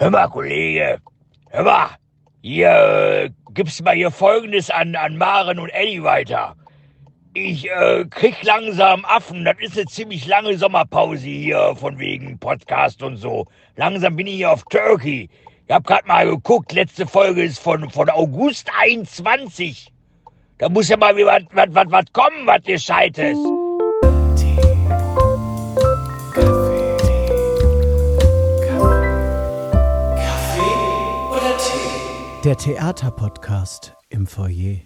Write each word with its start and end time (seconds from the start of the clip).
Hör 0.00 0.08
mal, 0.08 0.28
Kollege. 0.28 0.98
Hör 1.50 1.62
mal. 1.62 1.90
Hier, 2.40 2.70
äh, 2.70 3.30
gibst 3.52 3.84
mal 3.84 3.94
hier 3.94 4.10
Folgendes 4.10 4.70
an, 4.70 4.96
an 4.96 5.18
Maren 5.18 5.58
und 5.58 5.68
Eddie 5.68 6.02
weiter. 6.02 6.56
Ich 7.34 7.70
äh, 7.70 8.06
krieg 8.08 8.42
langsam 8.42 9.04
Affen. 9.04 9.44
Das 9.44 9.56
ist 9.60 9.76
eine 9.76 9.84
ziemlich 9.84 10.26
lange 10.26 10.56
Sommerpause 10.56 11.26
hier 11.26 11.76
von 11.76 11.98
wegen 11.98 12.38
Podcast 12.38 13.02
und 13.02 13.18
so. 13.18 13.46
Langsam 13.76 14.16
bin 14.16 14.26
ich 14.26 14.36
hier 14.36 14.50
auf 14.50 14.64
Turkey. 14.70 15.28
Ich 15.66 15.74
hab 15.74 15.84
grad 15.86 16.06
mal 16.06 16.24
geguckt, 16.24 16.72
letzte 16.72 17.06
Folge 17.06 17.42
ist 17.42 17.58
von, 17.58 17.90
von 17.90 18.08
August 18.08 18.70
21. 18.80 19.92
Da 20.56 20.70
muss 20.70 20.88
ja 20.88 20.96
mal 20.96 21.14
was, 21.14 21.42
was, 21.52 21.74
was, 21.74 21.90
was 21.90 22.04
kommen, 22.14 22.46
Der 32.44 32.56
Theaterpodcast 32.56 33.92
im 34.08 34.26
Foyer. 34.26 34.78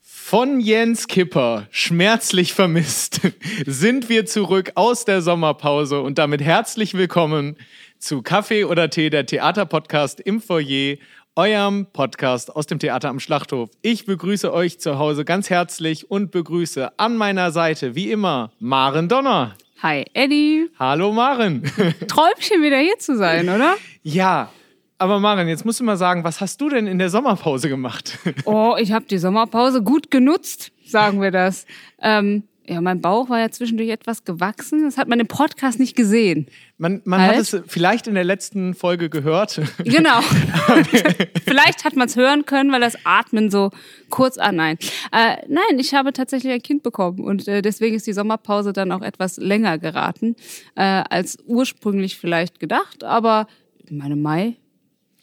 Von 0.00 0.60
Jens 0.60 1.08
Kipper, 1.08 1.66
schmerzlich 1.70 2.54
vermisst, 2.54 3.20
sind 3.66 4.08
wir 4.08 4.24
zurück 4.24 4.72
aus 4.76 5.04
der 5.04 5.20
Sommerpause 5.20 6.00
und 6.00 6.16
damit 6.16 6.40
herzlich 6.40 6.94
willkommen 6.94 7.58
zu 7.98 8.22
Kaffee 8.22 8.64
oder 8.64 8.88
Tee, 8.88 9.10
der 9.10 9.26
Theaterpodcast 9.26 10.20
im 10.20 10.40
Foyer, 10.40 10.96
eurem 11.34 11.84
Podcast 11.92 12.56
aus 12.56 12.64
dem 12.66 12.78
Theater 12.78 13.10
am 13.10 13.20
Schlachthof. 13.20 13.68
Ich 13.82 14.06
begrüße 14.06 14.50
euch 14.50 14.80
zu 14.80 14.98
Hause 14.98 15.26
ganz 15.26 15.50
herzlich 15.50 16.10
und 16.10 16.30
begrüße 16.30 16.98
an 16.98 17.18
meiner 17.18 17.50
Seite, 17.50 17.94
wie 17.94 18.10
immer, 18.10 18.52
Maren 18.58 19.10
Donner. 19.10 19.54
Hi, 19.82 20.06
Eddie. 20.14 20.70
Hallo 20.78 21.12
Maren. 21.12 21.62
Träumchen 22.08 22.62
wieder 22.62 22.78
hier 22.78 22.98
zu 22.98 23.18
sein, 23.18 23.50
oder? 23.50 23.74
Ja, 24.02 24.50
aber 24.98 25.20
Maren, 25.20 25.48
jetzt 25.48 25.64
musst 25.64 25.80
du 25.80 25.84
mal 25.84 25.96
sagen, 25.96 26.24
was 26.24 26.40
hast 26.40 26.60
du 26.60 26.68
denn 26.68 26.86
in 26.86 26.98
der 26.98 27.10
Sommerpause 27.10 27.68
gemacht? 27.68 28.18
Oh, 28.44 28.76
ich 28.78 28.92
habe 28.92 29.06
die 29.06 29.18
Sommerpause 29.18 29.82
gut 29.82 30.10
genutzt, 30.10 30.70
sagen 30.84 31.20
wir 31.20 31.30
das. 31.30 31.66
Ähm, 32.00 32.44
ja, 32.68 32.80
mein 32.80 33.00
Bauch 33.00 33.28
war 33.28 33.38
ja 33.38 33.50
zwischendurch 33.50 33.90
etwas 33.90 34.24
gewachsen. 34.24 34.84
Das 34.84 34.98
hat 34.98 35.08
man 35.08 35.20
im 35.20 35.26
Podcast 35.26 35.78
nicht 35.78 35.94
gesehen. 35.96 36.46
Man, 36.78 37.00
man 37.04 37.20
hat 37.20 37.36
es 37.36 37.56
vielleicht 37.66 38.08
in 38.08 38.14
der 38.14 38.24
letzten 38.24 38.74
Folge 38.74 39.08
gehört. 39.08 39.60
Genau. 39.78 40.20
vielleicht 41.44 41.84
hat 41.84 41.96
man 41.96 42.08
es 42.08 42.16
hören 42.16 42.44
können, 42.44 42.72
weil 42.72 42.80
das 42.80 42.96
Atmen 43.04 43.50
so 43.50 43.70
kurz 44.10 44.36
an. 44.36 44.46
Ah, 44.46 44.52
nein, 44.52 44.78
äh, 45.12 45.36
nein, 45.48 45.78
ich 45.78 45.94
habe 45.94 46.12
tatsächlich 46.12 46.52
ein 46.52 46.62
Kind 46.62 46.82
bekommen 46.82 47.20
und 47.20 47.46
äh, 47.46 47.62
deswegen 47.62 47.96
ist 47.96 48.06
die 48.06 48.12
Sommerpause 48.12 48.72
dann 48.72 48.90
auch 48.92 49.02
etwas 49.02 49.36
länger 49.36 49.78
geraten 49.78 50.34
äh, 50.74 50.82
als 50.82 51.38
ursprünglich 51.46 52.18
vielleicht 52.18 52.58
gedacht. 52.58 53.04
Aber 53.04 53.46
meine 53.90 54.16
Mai 54.16 54.56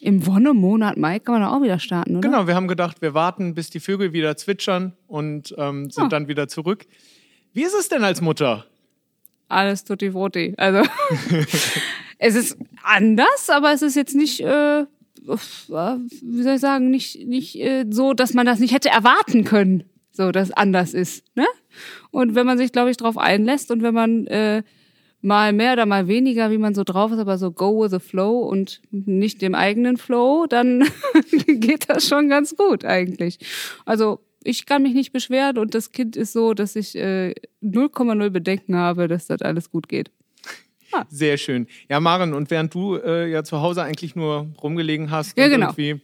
im 0.04 0.26
Wonnemonat 0.26 0.98
Mai 0.98 1.18
kann 1.18 1.40
man 1.40 1.44
auch 1.44 1.62
wieder 1.62 1.78
starten, 1.78 2.16
oder? 2.16 2.28
Genau, 2.28 2.46
wir 2.46 2.54
haben 2.54 2.68
gedacht, 2.68 3.00
wir 3.00 3.14
warten, 3.14 3.54
bis 3.54 3.70
die 3.70 3.80
Vögel 3.80 4.12
wieder 4.12 4.36
zwitschern 4.36 4.92
und 5.06 5.54
ähm, 5.56 5.90
sind 5.90 6.04
oh. 6.04 6.08
dann 6.08 6.28
wieder 6.28 6.46
zurück. 6.46 6.86
Wie 7.54 7.62
ist 7.62 7.74
es 7.74 7.88
denn 7.88 8.04
als 8.04 8.20
Mutter? 8.20 8.66
Alles 9.48 9.84
tutti 9.84 10.10
frutti. 10.10 10.54
Also 10.58 10.82
es 12.18 12.34
ist 12.34 12.58
anders, 12.82 13.48
aber 13.48 13.72
es 13.72 13.80
ist 13.80 13.96
jetzt 13.96 14.14
nicht, 14.14 14.40
äh, 14.40 14.84
wie 15.22 16.42
soll 16.42 16.54
ich 16.54 16.60
sagen, 16.60 16.90
nicht, 16.90 17.26
nicht 17.26 17.58
äh, 17.60 17.86
so, 17.88 18.12
dass 18.12 18.34
man 18.34 18.44
das 18.44 18.58
nicht 18.58 18.74
hätte 18.74 18.90
erwarten 18.90 19.44
können, 19.44 19.84
so 20.12 20.32
dass 20.32 20.48
es 20.48 20.54
anders 20.54 20.92
ist. 20.92 21.24
Ne? 21.34 21.46
Und 22.10 22.34
wenn 22.34 22.44
man 22.44 22.58
sich, 22.58 22.72
glaube 22.72 22.90
ich, 22.90 22.98
darauf 22.98 23.16
einlässt 23.16 23.70
und 23.70 23.82
wenn 23.82 23.94
man 23.94 24.26
äh, 24.26 24.64
mal 25.24 25.54
mehr 25.54 25.72
oder 25.72 25.86
mal 25.86 26.06
weniger, 26.06 26.50
wie 26.50 26.58
man 26.58 26.74
so 26.74 26.84
drauf 26.84 27.10
ist, 27.10 27.18
aber 27.18 27.38
so 27.38 27.50
go 27.50 27.82
with 27.82 27.90
the 27.90 27.98
flow 27.98 28.40
und 28.40 28.82
nicht 28.90 29.40
dem 29.40 29.54
eigenen 29.54 29.96
Flow, 29.96 30.46
dann 30.46 30.84
geht 31.46 31.88
das 31.88 32.06
schon 32.06 32.28
ganz 32.28 32.56
gut 32.56 32.84
eigentlich. 32.84 33.38
Also 33.86 34.20
ich 34.44 34.66
kann 34.66 34.82
mich 34.82 34.92
nicht 34.92 35.12
beschweren 35.12 35.56
und 35.56 35.74
das 35.74 35.92
Kind 35.92 36.14
ist 36.16 36.34
so, 36.34 36.52
dass 36.52 36.76
ich 36.76 36.88
0,0 36.90 38.26
äh, 38.26 38.30
Bedenken 38.30 38.76
habe, 38.76 39.08
dass 39.08 39.26
das 39.26 39.40
alles 39.40 39.70
gut 39.70 39.88
geht. 39.88 40.10
Ah. 40.92 41.06
Sehr 41.08 41.38
schön. 41.38 41.66
Ja, 41.88 42.00
Maren, 42.00 42.34
und 42.34 42.50
während 42.50 42.74
du 42.74 42.96
äh, 42.96 43.30
ja 43.30 43.42
zu 43.42 43.62
Hause 43.62 43.82
eigentlich 43.82 44.14
nur 44.14 44.48
rumgelegen 44.62 45.10
hast 45.10 45.38
ja, 45.38 45.46
und 45.46 45.50
genau. 45.52 45.66
irgendwie 45.68 46.02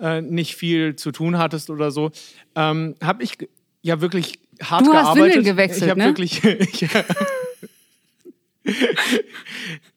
äh, 0.00 0.22
nicht 0.22 0.54
viel 0.54 0.94
zu 0.94 1.10
tun 1.10 1.36
hattest 1.36 1.68
oder 1.68 1.90
so, 1.90 2.12
ähm, 2.54 2.94
habe 3.02 3.24
ich 3.24 3.36
ja 3.82 4.00
wirklich 4.00 4.38
hart 4.62 4.86
du 4.86 4.92
gearbeitet. 4.92 5.08
Hast 5.08 5.16
Windeln 5.16 5.44
gewechselt, 5.44 5.82
ich 5.82 5.90
habe 5.90 6.00
ne? 6.00 6.06
wirklich. 6.06 6.44
ich, 6.82 6.88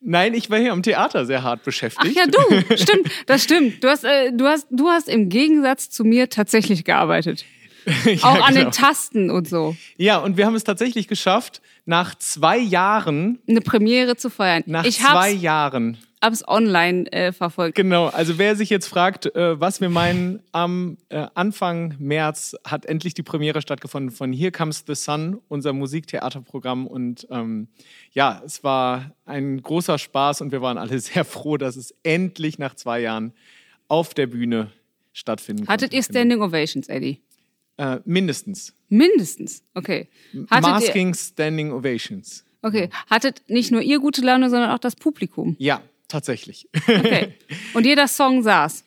Nein, 0.01 0.33
ich 0.33 0.49
war 0.49 0.59
hier 0.59 0.71
am 0.71 0.83
Theater 0.83 1.25
sehr 1.25 1.43
hart 1.43 1.63
beschäftigt. 1.63 2.07
Ach 2.09 2.15
ja, 2.15 2.25
du, 2.27 2.77
stimmt, 2.77 3.11
das 3.27 3.43
stimmt. 3.43 3.83
Du 3.83 3.89
hast, 3.89 4.03
äh, 4.03 4.31
du 4.31 4.45
hast, 4.45 4.67
du 4.69 4.89
hast 4.89 5.07
im 5.07 5.29
Gegensatz 5.29 5.89
zu 5.89 6.03
mir 6.03 6.29
tatsächlich 6.29 6.83
gearbeitet. 6.83 7.45
ja, 8.05 8.23
Auch 8.23 8.47
an 8.47 8.53
genau. 8.53 8.65
den 8.65 8.71
Tasten 8.71 9.29
und 9.29 9.47
so. 9.47 9.75
Ja, 9.97 10.17
und 10.17 10.37
wir 10.37 10.45
haben 10.45 10.55
es 10.55 10.63
tatsächlich 10.63 11.07
geschafft, 11.07 11.61
nach 11.85 12.15
zwei 12.15 12.57
Jahren 12.57 13.39
eine 13.47 13.61
Premiere 13.61 14.15
zu 14.15 14.29
feiern. 14.29 14.63
Nach 14.65 14.85
ich 14.85 14.99
zwei 14.99 15.31
Jahren 15.31 15.99
hab's 16.25 16.43
online 16.47 17.11
äh, 17.11 17.31
verfolgt. 17.31 17.75
Genau, 17.75 18.07
also 18.07 18.37
wer 18.37 18.55
sich 18.55 18.69
jetzt 18.69 18.87
fragt, 18.87 19.33
äh, 19.35 19.59
was 19.59 19.79
wir 19.79 19.89
meinen, 19.89 20.41
am 20.51 20.97
äh, 21.09 21.27
Anfang 21.35 21.95
März 21.99 22.55
hat 22.65 22.85
endlich 22.85 23.13
die 23.13 23.23
Premiere 23.23 23.61
stattgefunden 23.61 24.11
von 24.11 24.33
Here 24.33 24.51
Comes 24.51 24.83
the 24.87 24.95
Sun, 24.95 25.39
unser 25.47 25.73
Musiktheaterprogramm. 25.73 26.87
Und 26.87 27.27
ähm, 27.29 27.67
ja, 28.11 28.41
es 28.45 28.63
war 28.63 29.15
ein 29.25 29.61
großer 29.61 29.97
Spaß 29.97 30.41
und 30.41 30.51
wir 30.51 30.61
waren 30.61 30.77
alle 30.77 30.99
sehr 30.99 31.23
froh, 31.23 31.57
dass 31.57 31.75
es 31.75 31.93
endlich 32.03 32.59
nach 32.59 32.75
zwei 32.75 32.99
Jahren 32.99 33.33
auf 33.87 34.13
der 34.13 34.27
Bühne 34.27 34.71
stattfinden 35.13 35.67
Hattet 35.67 35.91
konnte. 35.91 35.95
ihr 35.95 36.01
genau. 36.01 36.11
Standing 36.11 36.39
genau. 36.39 36.49
Ovations, 36.49 36.89
Eddie? 36.89 37.21
Äh, 37.77 37.99
mindestens. 38.05 38.73
Mindestens, 38.89 39.63
okay. 39.73 40.07
Hattet 40.49 40.69
Masking. 40.69 41.13
Standing 41.13 41.71
Ovations. 41.71 42.45
Okay. 42.61 42.89
Hattet 43.09 43.43
nicht 43.47 43.71
nur 43.71 43.81
ihr 43.81 43.99
gute 43.99 44.21
Laune, 44.21 44.49
sondern 44.49 44.71
auch 44.71 44.79
das 44.79 44.95
Publikum? 44.95 45.55
Ja, 45.59 45.83
Tatsächlich. 46.07 46.67
Okay. 46.75 47.33
Und 47.73 47.85
jeder 47.85 48.07
Song 48.07 48.43
saß. 48.43 48.83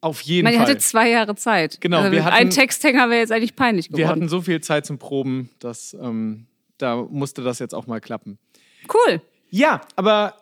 Auf 0.00 0.20
jeden 0.20 0.44
Man, 0.44 0.52
Fall. 0.52 0.62
Man 0.62 0.68
hatte 0.68 0.78
zwei 0.78 1.10
Jahre 1.10 1.34
Zeit. 1.34 1.80
Genau. 1.80 2.00
Also 2.00 2.12
wir 2.12 2.24
hatten, 2.24 2.36
ein 2.36 2.50
Texthänger 2.50 3.08
wäre 3.08 3.20
jetzt 3.20 3.32
eigentlich 3.32 3.56
peinlich 3.56 3.88
geworden. 3.88 3.98
Wir 3.98 4.08
hatten 4.08 4.28
so 4.28 4.42
viel 4.42 4.60
Zeit 4.60 4.84
zum 4.84 4.98
Proben, 4.98 5.48
dass 5.60 5.96
ähm, 5.98 6.46
da 6.76 6.96
musste 6.96 7.42
das 7.42 7.58
jetzt 7.58 7.74
auch 7.74 7.86
mal 7.86 8.00
klappen. 8.00 8.38
Cool. 8.92 9.22
Ja, 9.48 9.80
aber 9.96 10.34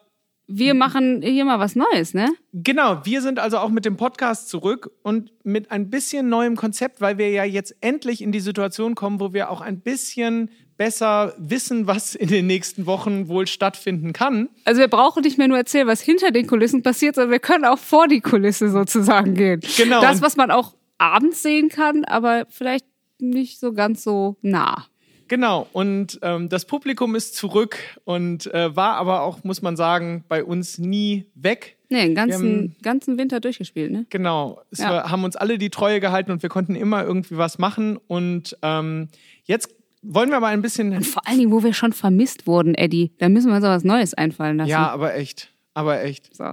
wir 0.49 0.75
machen 0.75 1.23
hier 1.23 1.45
mal 1.45 1.61
was 1.61 1.77
Neues, 1.77 2.15
ne? 2.15 2.29
Genau, 2.53 3.05
wir 3.05 3.23
sind 3.23 3.39
also 3.39 3.59
auch 3.59 3.71
mit 3.71 3.85
dem 3.85 3.97
Podcast 3.97 4.49
zurück 4.49 4.91
und 5.03 5.33
mit 5.45 5.71
ein 5.71 5.89
bisschen 5.91 6.29
neuem 6.29 6.57
Konzept, 6.57 7.01
weil 7.01 7.17
wir 7.17 7.31
ja 7.31 7.45
jetzt 7.45 7.77
endlich 7.81 8.21
in 8.21 8.33
die 8.33 8.41
Situation 8.41 8.95
kommen, 8.95 9.21
wo 9.21 9.33
wir 9.33 9.51
auch 9.51 9.61
ein 9.61 9.81
bisschen 9.81 10.51
besser 10.83 11.33
wissen, 11.39 11.87
was 11.87 12.17
in 12.17 12.27
den 12.27 12.49
nächsten 12.49 12.87
Wochen 12.87 13.29
wohl 13.29 13.47
stattfinden 13.47 14.13
kann. 14.13 14.49
Also 14.65 14.81
wir 14.81 14.89
brauchen 14.89 15.23
nicht 15.23 15.39
mehr 15.39 15.47
nur 15.47 15.57
erzählen, 15.57 15.87
was 15.87 16.01
hinter 16.01 16.33
den 16.33 16.49
Kulissen 16.49 16.83
passiert, 16.83 17.15
sondern 17.15 17.31
wir 17.31 17.39
können 17.39 17.65
auch 17.65 17.79
vor 17.79 18.09
die 18.09 18.21
Kulisse 18.21 18.69
sozusagen 18.69 19.35
gehen. 19.35 19.61
Genau. 19.77 20.01
Das, 20.01 20.23
was 20.23 20.37
man 20.37 20.51
auch 20.51 20.75
abends 20.99 21.41
sehen 21.41 21.69
kann, 21.69 22.05
aber 22.05 22.47
vielleicht 22.51 22.85
nicht 23.21 23.61
so 23.61 23.73
ganz 23.73 24.03
so 24.03 24.37
nah. 24.43 24.87
Genau, 25.29 25.69
und 25.73 26.19
ähm, 26.23 26.49
das 26.49 26.65
Publikum 26.65 27.15
ist 27.15 27.37
zurück 27.37 27.79
und 28.03 28.53
äh, 28.53 28.75
war 28.75 28.95
aber 28.97 29.23
auch, 29.23 29.45
muss 29.45 29.63
man 29.63 29.77
sagen, 29.77 30.25
bei 30.29 30.43
uns 30.43 30.79
nie 30.79 31.27
weg. 31.37 31.77
Nee, 31.91 32.07
den 32.07 32.17
ganzen, 32.17 32.41
haben, 32.43 32.77
ganzen 32.83 33.19
Winter 33.19 33.39
durchgespielt, 33.39 33.93
ne? 33.93 34.05
Genau. 34.11 34.61
Es 34.73 34.81
ja. 34.81 34.91
war, 34.91 35.11
haben 35.13 35.23
uns 35.23 35.37
alle 35.37 35.59
die 35.59 35.71
Treue 35.71 36.01
gehalten 36.01 36.33
und 36.33 36.43
wir 36.43 36.51
konnten 36.51 36.75
immer 36.75 37.05
irgendwie 37.05 37.37
was 37.37 37.59
machen. 37.59 37.99
Und 38.09 38.59
ähm, 38.63 39.09
jetzt 39.45 39.71
wollen 40.03 40.31
wir 40.31 40.37
aber 40.37 40.49
ein 40.49 40.63
bisschen. 40.63 40.93
Und 40.93 41.07
vor 41.07 41.27
allen 41.27 41.39
Dingen, 41.39 41.53
wo 41.53 41.63
wir 41.63 41.73
schon 41.73 41.93
vermisst 41.93 42.47
wurden, 42.47 42.75
Eddie, 42.75 43.13
da 43.19 43.29
müssen 43.29 43.49
wir 43.49 43.57
uns 43.57 43.65
auch 43.65 43.71
was 43.71 43.85
Neues 43.85 44.15
einfallen 44.15 44.57
lassen. 44.59 44.71
Ja, 44.71 44.91
aber 44.91 45.15
echt. 45.15 45.49
Aber 45.75 46.03
echt. 46.03 46.35
So. 46.35 46.53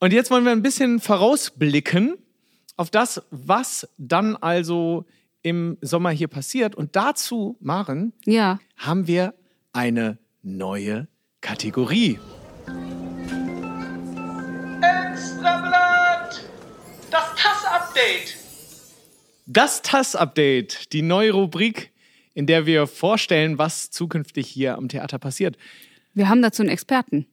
Und 0.00 0.12
jetzt 0.12 0.30
wollen 0.30 0.44
wir 0.44 0.52
ein 0.52 0.62
bisschen 0.62 1.00
vorausblicken 1.00 2.16
auf 2.76 2.90
das, 2.90 3.22
was 3.30 3.88
dann 3.98 4.36
also 4.36 5.06
im 5.42 5.78
Sommer 5.80 6.10
hier 6.10 6.28
passiert. 6.28 6.74
Und 6.74 6.96
dazu, 6.96 7.56
Maren, 7.60 8.12
ja. 8.24 8.58
haben 8.76 9.06
wir 9.06 9.34
eine 9.72 10.18
neue 10.42 11.08
Kategorie. 11.40 12.18
Extrablatt! 14.82 16.44
Das 17.10 17.24
TAS-Update! 17.36 18.36
Das 19.46 19.82
TAS-Update, 19.82 20.92
die 20.92 21.02
neue 21.02 21.32
Rubrik, 21.32 21.92
in 22.34 22.46
der 22.46 22.66
wir 22.66 22.86
vorstellen, 22.86 23.58
was 23.58 23.90
zukünftig 23.90 24.46
hier 24.48 24.76
am 24.76 24.88
Theater 24.88 25.18
passiert. 25.18 25.56
Wir 26.14 26.28
haben 26.28 26.42
dazu 26.42 26.62
einen 26.62 26.70
Experten 26.70 27.26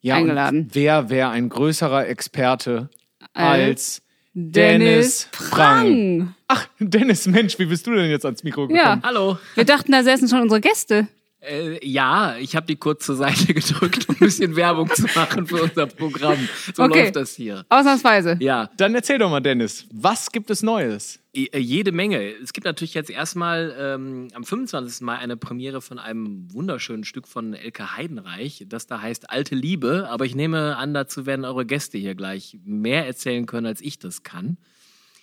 ja, 0.00 0.16
eingeladen. 0.16 0.68
wer 0.72 1.10
wäre 1.10 1.30
ein 1.30 1.48
größerer 1.48 2.06
Experte 2.08 2.90
als 3.32 4.02
Dennis 4.32 5.28
Prang. 5.32 6.34
Ach, 6.46 6.68
Dennis, 6.78 7.26
Mensch, 7.26 7.58
wie 7.58 7.66
bist 7.66 7.86
du 7.86 7.94
denn 7.94 8.10
jetzt 8.10 8.24
ans 8.24 8.44
Mikro 8.44 8.68
gekommen? 8.68 8.78
Ja, 8.78 9.00
hallo. 9.02 9.38
Wir 9.54 9.64
dachten, 9.64 9.92
da 9.92 10.02
säßen 10.02 10.28
schon 10.28 10.40
unsere 10.40 10.60
Gäste. 10.60 11.08
Äh, 11.42 11.84
ja, 11.86 12.36
ich 12.36 12.54
habe 12.54 12.66
die 12.66 12.76
kurz 12.76 13.06
zur 13.06 13.16
Seite 13.16 13.54
gedrückt, 13.54 14.08
um 14.08 14.14
ein 14.14 14.18
bisschen 14.18 14.56
Werbung 14.56 14.90
zu 14.94 15.06
machen 15.14 15.46
für 15.46 15.62
unser 15.62 15.86
Programm. 15.86 16.38
So 16.74 16.82
Okay. 16.82 17.04
läuft 17.04 17.16
das 17.16 17.34
hier. 17.34 17.64
Ausnahmsweise. 17.70 18.36
Ja, 18.40 18.68
Dann 18.76 18.94
erzähl 18.94 19.18
doch 19.18 19.30
mal, 19.30 19.40
Dennis, 19.40 19.86
was 19.92 20.30
gibt 20.32 20.50
es 20.50 20.62
Neues? 20.62 21.18
äh, 21.32 21.58
jede 21.58 21.92
Menge. 21.92 22.20
Es 22.42 22.52
gibt 22.52 22.66
natürlich 22.66 22.92
jetzt 22.94 23.08
erstmal 23.08 23.74
ähm, 23.78 24.28
am 24.34 24.44
25. 24.44 25.00
Mai 25.00 25.16
eine 25.16 25.36
Premiere 25.38 25.80
von 25.80 25.98
einem 25.98 26.52
wunderschönen 26.52 27.04
Stück 27.04 27.26
von 27.26 27.54
Elke 27.54 27.96
Heidenreich, 27.96 28.64
das 28.68 28.86
da 28.86 29.00
heißt 29.00 29.30
Alte 29.30 29.54
Liebe. 29.54 30.08
Aber 30.10 30.26
ich 30.26 30.34
nehme 30.34 30.76
an, 30.76 30.92
dazu 30.92 31.24
werden 31.24 31.44
eure 31.46 31.64
Gäste 31.64 31.96
hier 31.96 32.14
gleich 32.14 32.58
mehr 32.64 33.06
erzählen 33.06 33.46
können, 33.46 33.66
als 33.66 33.80
ich 33.80 33.98
das 33.98 34.22
kann. 34.24 34.58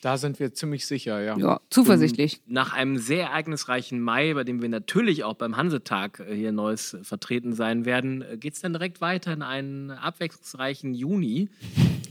Da 0.07 0.17
sind 0.17 0.39
wir 0.39 0.53
ziemlich 0.53 0.85
sicher, 0.85 1.19
ja. 1.21 1.37
Ja, 1.37 1.59
zuversichtlich. 1.69 2.39
Nach 2.47 2.71
einem 2.71 2.97
sehr 2.97 3.23
ereignisreichen 3.25 3.99
Mai, 3.99 4.33
bei 4.35 4.45
dem 4.45 4.61
wir 4.61 4.69
natürlich 4.69 5.25
auch 5.25 5.33
beim 5.33 5.57
Hansetag 5.57 6.21
äh, 6.21 6.33
hier 6.33 6.53
Neues 6.53 6.95
vertreten 7.01 7.51
sein 7.53 7.83
werden, 7.83 8.23
geht 8.39 8.53
es 8.53 8.61
dann 8.61 8.71
direkt 8.71 9.01
weiter 9.01 9.33
in 9.33 9.41
einen 9.41 9.91
abwechslungsreichen 9.91 10.93
Juni. 10.93 11.49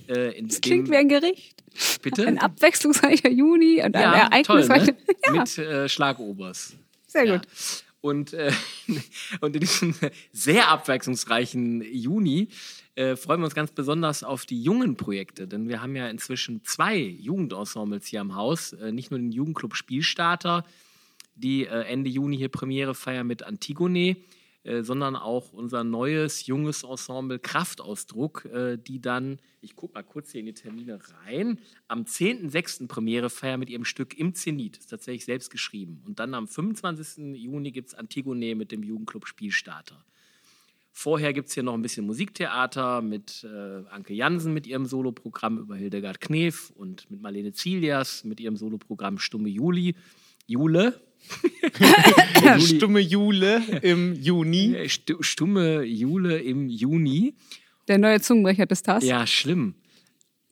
Äh, 0.09 0.39
in 0.39 0.49
Das 0.49 0.61
dem, 0.61 0.61
klingt 0.61 0.91
wie 0.91 0.97
ein 0.97 1.09
Gericht. 1.09 1.65
bitte? 2.03 2.27
Ein 2.27 2.37
abwechslungsreicher 2.37 3.31
Juni 3.31 3.77
und 3.83 3.97
ein 3.97 4.03
ja, 4.03 4.13
ereignisreicher. 4.29 4.93
toll, 4.95 5.33
ne? 5.33 5.39
Mit 5.39 5.57
äh, 5.57 5.89
Schlagobers. 5.89 6.75
Sehr 7.07 7.25
Ja. 7.25 7.37
gut. 7.39 7.47
Und, 8.03 8.35
äh, 8.35 8.53
und 9.41 9.55
in 9.57 9.61
diesem 9.61 9.95
sehr 10.35 10.69
abwechslungsreichen 10.69 11.81
Juni 11.81 12.49
äh, 12.97 13.15
freuen 13.15 13.41
wir 13.41 13.45
uns 13.45 13.55
ganz 13.55 13.73
besonders 13.73 14.25
auf 14.25 14.47
die 14.47 14.63
jungen 14.63 14.97
Projekte, 14.97 15.47
denn 15.47 15.69
wir 15.69 15.83
haben 15.83 15.95
ja 15.97 16.09
inzwischen 16.09 16.65
zwei 16.65 16.97
Jugendensembles 16.97 18.07
hier 18.07 18.23
am 18.23 18.35
Haus. 18.35 18.73
Äh, 18.73 18.91
nicht 18.91 19.11
nur 19.11 19.21
den 19.21 19.33
Jugendclub 19.33 19.77
Spielstarter, 19.77 20.65
die 21.35 21.67
äh, 21.67 21.83
Ende 21.83 22.09
Juni 22.09 22.39
hier 22.39 22.49
Premiere 22.49 22.95
feiern 22.95 23.27
mit 23.27 23.43
Antigone, 23.43 24.17
sondern 24.81 25.15
auch 25.15 25.53
unser 25.53 25.85
neues 25.85 26.49
junges 26.49 26.83
Ensemble 26.83 27.39
Kraftausdruck, 27.39 28.49
die 28.85 29.01
dann, 29.01 29.39
ich 29.61 29.77
gucke 29.77 29.95
mal 29.95 30.03
kurz 30.03 30.33
hier 30.33 30.41
in 30.41 30.47
die 30.47 30.55
Termine 30.55 30.99
rein, 31.25 31.61
am 31.87 32.03
10.06. 32.03 32.89
Premiere 32.89 33.31
feiern 33.31 33.61
mit 33.61 33.71
ihrem 33.71 33.85
Stück 33.85 34.19
Im 34.19 34.35
Zenit. 34.35 34.79
Ist 34.79 34.89
tatsächlich 34.89 35.25
selbst 35.25 35.53
geschrieben. 35.53 36.03
Und 36.05 36.19
dann 36.19 36.35
am 36.35 36.49
25. 36.49 37.37
Juni 37.37 37.71
gibt 37.71 37.91
es 37.91 37.95
Antigone 37.95 38.57
mit 38.57 38.73
dem 38.73 38.83
Jugendclub 38.83 39.29
Spielstarter. 39.29 40.05
Vorher 40.99 41.35
gibt 41.35 41.49
es 41.49 41.55
hier 41.55 41.63
noch 41.63 41.75
ein 41.75 41.83
bisschen 41.83 42.07
Musiktheater 42.07 43.03
mit 43.03 43.45
äh, 43.45 43.83
Anke 43.91 44.15
Jansen 44.15 44.55
mit 44.55 44.67
ihrem 44.67 44.87
Soloprogramm 44.87 45.59
über 45.59 45.77
Hildegard 45.77 46.23
Knef 46.23 46.71
und 46.71 47.11
mit 47.11 47.21
Marlene 47.21 47.53
Zilias 47.53 48.25
mit 48.25 48.41
ihrem 48.41 48.57
Soloprogramm 48.57 49.19
Stumme 49.19 49.51
Juli. 49.51 49.95
Jule. 50.47 50.99
Juli- 52.43 52.61
Stumme 52.77 53.01
Jule 53.01 53.63
im 53.83 54.15
Juni. 54.15 54.75
äh, 54.75 54.89
Stu- 54.89 55.23
Stumme 55.23 55.83
Jule 55.83 56.39
im 56.39 56.67
Juni. 56.71 57.35
Der 57.89 57.99
neue 57.99 58.19
Zungenbrecher 58.23 58.65
des 58.65 58.83
TAS. 58.83 59.05
Ja, 59.05 59.27
schlimm. 59.27 59.75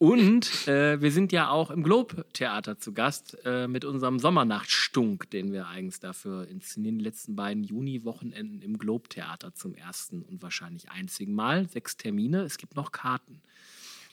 Und 0.05 0.69
äh, 0.69 1.01
wir 1.01 1.11
sind 1.11 1.33
ja 1.33 1.49
auch 1.49 1.71
im 1.71 1.83
Globe-Theater 1.83 2.77
zu 2.77 2.93
Gast 2.93 3.39
äh, 3.47 3.67
mit 3.67 3.87
unserem 3.87 4.19
Sommernachtsstunk, 4.19 5.31
den 5.31 5.51
wir 5.51 5.67
eigens 5.69 5.99
dafür 5.99 6.47
inszenieren. 6.47 6.99
Die 6.99 7.05
letzten 7.07 7.35
beiden 7.35 7.65
Juni-Wochenenden 7.65 8.61
im 8.61 8.77
Globe-Theater 8.77 9.55
zum 9.55 9.75
ersten 9.75 10.21
und 10.21 10.43
wahrscheinlich 10.43 10.91
einzigen 10.91 11.35
Mal. 11.35 11.71
Sechs 11.71 11.97
Termine, 11.97 12.43
es 12.43 12.59
gibt 12.59 12.77
noch 12.77 12.93
Karten. 12.93 13.41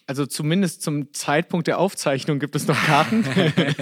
Also 0.07 0.25
zumindest 0.25 0.81
zum 0.81 1.11
Zeitpunkt 1.11 1.67
der 1.67 1.77
Aufzeichnung 1.77 2.39
gibt 2.39 2.55
es 2.55 2.67
noch 2.67 2.81
Karten. 2.81 3.25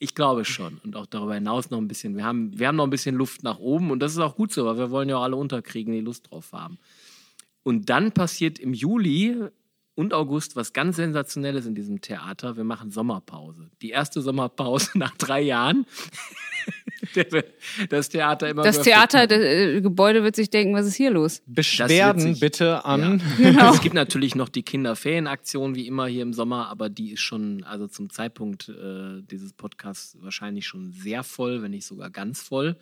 Ich 0.00 0.14
glaube 0.14 0.44
schon. 0.44 0.78
Und 0.84 0.96
auch 0.96 1.06
darüber 1.06 1.34
hinaus 1.34 1.70
noch 1.70 1.78
ein 1.78 1.88
bisschen. 1.88 2.14
Wir 2.16 2.24
haben, 2.24 2.58
wir 2.58 2.68
haben 2.68 2.76
noch 2.76 2.84
ein 2.84 2.90
bisschen 2.90 3.14
Luft 3.14 3.42
nach 3.42 3.58
oben 3.58 3.90
und 3.90 4.00
das 4.00 4.12
ist 4.12 4.18
auch 4.18 4.36
gut 4.36 4.52
so, 4.52 4.66
weil 4.66 4.76
wir 4.76 4.90
wollen 4.90 5.08
ja 5.08 5.16
auch 5.16 5.22
alle 5.22 5.36
unterkriegen, 5.36 5.94
die 5.94 6.00
Lust 6.00 6.30
drauf 6.30 6.52
haben. 6.52 6.78
Und 7.62 7.88
dann 7.88 8.12
passiert 8.12 8.58
im 8.58 8.74
Juli 8.74 9.48
und 9.94 10.12
August 10.12 10.56
was 10.56 10.72
ganz 10.72 10.96
Sensationelles 10.96 11.66
in 11.66 11.74
diesem 11.74 12.00
Theater. 12.00 12.56
Wir 12.56 12.64
machen 12.64 12.90
Sommerpause. 12.90 13.70
Die 13.82 13.90
erste 13.90 14.20
Sommerpause 14.20 14.90
nach 14.98 15.16
drei 15.16 15.40
Jahren. 15.40 15.86
Das 17.90 18.08
Theater 18.08 18.48
immer 18.48 18.62
Das 18.62 18.80
Theater, 18.80 19.26
das 19.26 19.38
äh, 19.38 19.80
Gebäude 19.82 20.24
wird 20.24 20.34
sich 20.34 20.48
denken, 20.48 20.74
was 20.74 20.86
ist 20.86 20.94
hier 20.94 21.10
los? 21.10 21.42
Beschwerden 21.46 22.24
witzig. 22.24 22.40
bitte 22.40 22.84
an. 22.84 23.20
Es 23.38 23.82
gibt 23.82 23.94
natürlich 23.94 24.34
noch 24.34 24.48
die 24.48 24.62
Kinderferienaktion 24.62 25.74
wie 25.74 25.86
immer 25.86 26.06
hier 26.06 26.22
im 26.22 26.32
Sommer, 26.32 26.68
aber 26.68 26.88
die 26.88 27.12
ist 27.12 27.20
schon, 27.20 27.62
also 27.64 27.86
zum 27.88 28.10
Zeitpunkt 28.10 28.70
äh, 28.70 29.22
dieses 29.22 29.52
Podcasts 29.52 30.16
wahrscheinlich 30.20 30.66
schon 30.66 30.92
sehr 30.92 31.22
voll, 31.22 31.62
wenn 31.62 31.72
nicht 31.72 31.86
sogar 31.86 32.10
ganz 32.10 32.40
voll. 32.40 32.76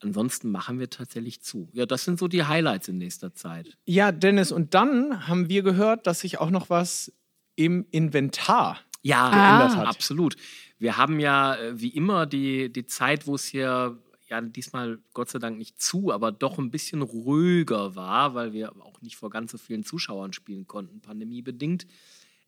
Ansonsten 0.00 0.50
machen 0.50 0.78
wir 0.78 0.90
tatsächlich 0.90 1.40
zu. 1.40 1.68
Ja, 1.72 1.86
das 1.86 2.04
sind 2.04 2.18
so 2.18 2.28
die 2.28 2.44
Highlights 2.44 2.88
in 2.88 2.98
nächster 2.98 3.34
Zeit. 3.34 3.76
Ja, 3.86 4.12
Dennis, 4.12 4.52
und 4.52 4.74
dann 4.74 5.26
haben 5.26 5.48
wir 5.48 5.62
gehört, 5.62 6.06
dass 6.06 6.20
sich 6.20 6.38
auch 6.38 6.50
noch 6.50 6.68
was 6.68 7.12
im 7.54 7.86
Inventar 7.90 8.78
Ja, 9.02 9.30
geändert 9.30 9.76
hat. 9.76 9.86
absolut. 9.86 10.36
Wir 10.78 10.98
haben 10.98 11.18
ja 11.18 11.54
äh, 11.56 11.80
wie 11.80 11.88
immer 11.88 12.26
die, 12.26 12.70
die 12.70 12.84
Zeit, 12.84 13.26
wo 13.26 13.34
es 13.34 13.46
hier 13.46 13.98
ja 14.28 14.40
diesmal 14.42 14.98
Gott 15.14 15.30
sei 15.30 15.38
Dank 15.38 15.56
nicht 15.56 15.80
zu, 15.80 16.12
aber 16.12 16.32
doch 16.32 16.58
ein 16.58 16.70
bisschen 16.70 17.00
ruhiger 17.00 17.94
war, 17.96 18.34
weil 18.34 18.52
wir 18.52 18.72
auch 18.82 19.00
nicht 19.00 19.16
vor 19.16 19.30
ganz 19.30 19.52
so 19.52 19.58
vielen 19.58 19.84
Zuschauern 19.84 20.32
spielen 20.34 20.66
konnten, 20.66 21.00
pandemiebedingt, 21.00 21.86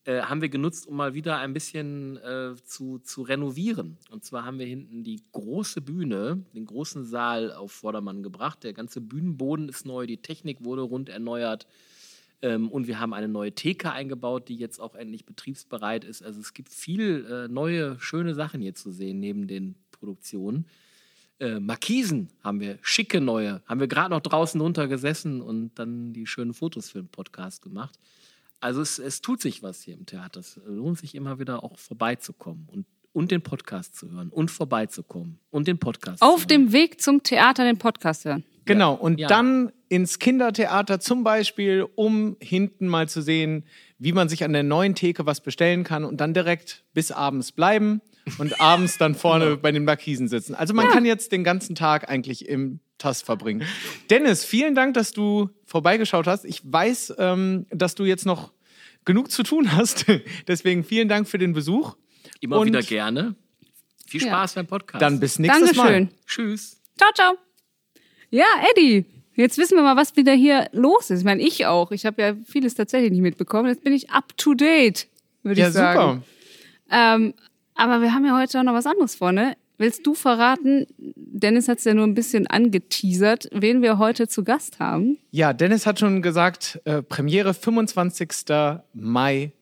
äh, 0.09 0.23
haben 0.23 0.41
wir 0.41 0.49
genutzt, 0.49 0.87
um 0.87 0.97
mal 0.97 1.13
wieder 1.13 1.37
ein 1.37 1.53
bisschen 1.53 2.17
äh, 2.17 2.55
zu, 2.65 2.99
zu 3.01 3.21
renovieren. 3.21 3.99
Und 4.11 4.25
zwar 4.25 4.47
haben 4.47 4.59
wir 4.59 4.65
hinten 4.65 5.05
die 5.05 5.23
große 5.33 5.83
Bühne, 5.83 6.47
den 6.55 6.65
großen 6.65 7.05
Saal 7.05 7.53
auf 7.53 7.73
Vordermann 7.73 8.23
gebracht. 8.23 8.65
Der 8.65 8.73
ganze 8.73 9.03
Bühnenboden 9.03 9.69
ist 9.69 9.85
neu, 9.85 10.07
die 10.07 10.17
Technik 10.17 10.65
wurde 10.65 10.81
rund 10.81 11.11
erneuert. 11.11 11.67
Ähm, 12.41 12.71
und 12.71 12.87
wir 12.87 13.01
haben 13.01 13.13
eine 13.13 13.29
neue 13.29 13.53
Theke 13.53 13.93
eingebaut, 13.93 14.49
die 14.49 14.57
jetzt 14.57 14.81
auch 14.81 14.95
endlich 14.95 15.27
betriebsbereit 15.27 16.05
ist. 16.05 16.23
Also 16.23 16.41
es 16.41 16.55
gibt 16.55 16.73
viel 16.73 17.27
äh, 17.27 17.49
neue, 17.49 18.01
schöne 18.01 18.35
Sachen 18.35 18.63
hier 18.63 18.75
zu 18.75 18.91
sehen 18.91 19.21
neben 19.21 19.47
den 19.47 19.75
Produktionen. 19.91 20.65
Äh, 21.39 21.61
Markisen 21.61 22.31
haben 22.43 22.61
wir, 22.61 22.79
schicke 22.81 23.21
neue. 23.21 23.61
Haben 23.67 23.81
wir 23.81 23.89
gerade 23.89 24.15
noch 24.15 24.23
draußen 24.23 24.59
drunter 24.59 24.89
gesessen 24.89 25.43
und 25.43 25.79
dann 25.79 26.15
die 26.15 26.27
schönen 26.27 26.55
Fotos 26.55 26.89
für 26.89 27.03
den 27.03 27.09
Podcast 27.09 27.61
gemacht. 27.61 27.99
Also 28.61 28.81
es, 28.81 28.99
es 28.99 29.21
tut 29.21 29.41
sich 29.41 29.63
was 29.63 29.83
hier 29.83 29.95
im 29.95 30.07
Theater. 30.07 30.41
Es 30.41 30.61
lohnt 30.67 30.99
sich 30.99 31.15
immer 31.15 31.39
wieder 31.39 31.63
auch 31.63 31.79
vorbeizukommen 31.79 32.69
und, 32.71 32.87
und 33.13 33.31
den 33.31 33.43
Podcast 33.43 33.97
zu 33.97 34.11
hören 34.11 34.31
und 34.31 34.51
vorbeizukommen 34.51 35.39
und 35.51 35.69
den 35.69 35.79
Podcast 35.79 36.23
Auf 36.23 36.47
zu 36.47 36.55
hören. 36.55 36.67
dem 36.67 36.73
Weg 36.73 37.01
zum 37.01 37.23
Theater 37.23 37.65
den 37.65 37.79
Podcast 37.79 38.25
hören. 38.25 38.45
Genau, 38.69 38.95
und 38.95 39.19
Ja. 39.19 39.29
dann 39.29 39.73
ins 39.89 40.19
Kindertheater 40.19 41.01
zum 41.01 41.25
Beispiel, 41.25 41.87
um 41.95 42.37
hinten 42.41 42.87
mal 42.87 43.09
zu 43.09 43.23
sehen, 43.23 43.65
wie 43.99 44.13
man 44.13 44.29
sich 44.29 44.45
an 44.45 44.53
der 44.53 44.63
neuen 44.63 44.95
Theke 44.95 45.27
was 45.27 45.41
bestellen 45.41 45.83
kann 45.85 46.05
und 46.05 46.19
dann 46.21 46.35
direkt 46.35 46.85
bis 46.95 47.11
abends 47.11 47.53
bleiben 47.53 48.01
und 48.39 48.61
abends 48.61 48.99
dann 48.99 49.15
vorne 49.15 49.57
bei 49.57 49.73
den 49.73 49.85
Markisen 49.85 50.29
sitzen. 50.29 50.55
Also 50.55 50.75
man 50.75 50.89
kann 50.89 51.05
jetzt 51.05 51.33
den 51.33 51.43
ganzen 51.45 51.75
Tag 51.75 52.09
eigentlich 52.09 52.49
im 52.49 52.81
TAS 52.99 53.23
verbringen. 53.23 53.65
Dennis, 54.11 54.45
vielen 54.45 54.75
Dank, 54.75 54.95
dass 54.95 55.13
du 55.13 55.49
vorbeigeschaut 55.65 56.27
hast. 56.27 56.45
Ich 56.45 56.61
weiß, 56.65 57.15
ähm, 57.19 57.67
dass 57.71 57.95
du 57.95 58.05
jetzt 58.05 58.27
noch 58.27 58.53
genug 59.05 59.31
zu 59.31 59.43
tun 59.43 59.73
hast. 59.73 60.05
Deswegen 60.49 60.85
vielen 60.85 61.09
Dank 61.09 61.29
für 61.29 61.39
den 61.39 61.53
Besuch. 61.55 61.97
Immer 62.41 62.59
und 62.59 62.67
wieder 62.67 62.83
gerne. 62.83 63.35
Viel 64.07 64.23
Ja. 64.23 64.29
Spaß 64.29 64.55
beim 64.55 64.67
Podcast. 64.67 65.01
Dann 65.03 65.19
bis 65.21 65.39
nächstes 65.39 65.73
Dankeschön. 65.73 66.05
Mal. 66.05 66.13
Tschüss. 66.27 66.81
Ciao, 66.97 67.11
ciao. 67.15 67.48
Ja, 68.31 68.47
Eddie, 68.71 69.05
jetzt 69.35 69.59
wissen 69.59 69.77
wir 69.77 69.83
mal, 69.83 69.97
was 69.97 70.17
wieder 70.17 70.33
hier 70.33 70.69
los 70.73 71.11
ist. 71.11 71.21
Ich 71.21 71.25
meine, 71.25 71.43
ich 71.43 71.67
auch. 71.67 71.91
Ich 71.93 72.05
habe 72.07 72.21
ja 72.23 72.35
vieles 72.47 72.75
tatsächlich 72.75 73.11
nicht 73.11 73.23
mitbekommen. 73.23 73.69
Jetzt 73.69 73.85
bin 73.85 73.93
ich 73.93 74.11
up 74.11 74.37
to 74.37 74.55
date, 74.55 75.09
würde 75.43 75.61
Ja, 75.61 75.69
ich 75.69 75.73
sagen. 75.75 76.23
super. 76.23 76.23
Ähm, 76.91 77.35
aber 77.75 78.01
wir 78.03 78.13
haben 78.13 78.25
ja 78.25 78.37
heute 78.39 78.59
auch 78.59 78.65
noch 78.65 78.75
was 78.75 78.87
anderes 78.87 79.15
vor, 79.15 79.33
ne? 79.33 79.57
Willst 79.81 80.05
du 80.05 80.15
verraten, 80.15 80.87
Dennis 80.99 81.69
hat 81.69 81.79
es 81.79 81.85
ja 81.85 81.95
nur 81.95 82.05
ein 82.05 82.15
bisschen 82.15 82.49
angeteasert, 82.49 83.49
wen 83.53 83.81
wir 83.81 83.99
heute 83.99 84.27
zu 84.27 84.43
Gast 84.43 84.81
haben? 84.81 85.19
Ja, 85.31 85.53
Dennis 85.53 85.87
hat 85.87 86.01
schon 86.01 86.21
gesagt, 86.21 86.81
äh, 86.85 87.01
Premiere 87.01 87.55
25. 87.55 88.29
Mai 88.93 89.53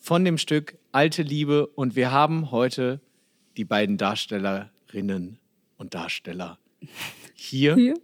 von 0.00 0.24
dem 0.24 0.38
Stück 0.38 0.78
Alte 0.92 1.22
Liebe 1.22 1.66
und 1.66 1.94
wir 1.94 2.10
haben 2.10 2.50
heute 2.52 3.00
die 3.58 3.64
beiden 3.66 3.98
Darstellerinnen 3.98 5.38
und 5.76 5.92
Darsteller 5.94 6.58
hier, 7.34 7.74
Hier? 7.74 7.94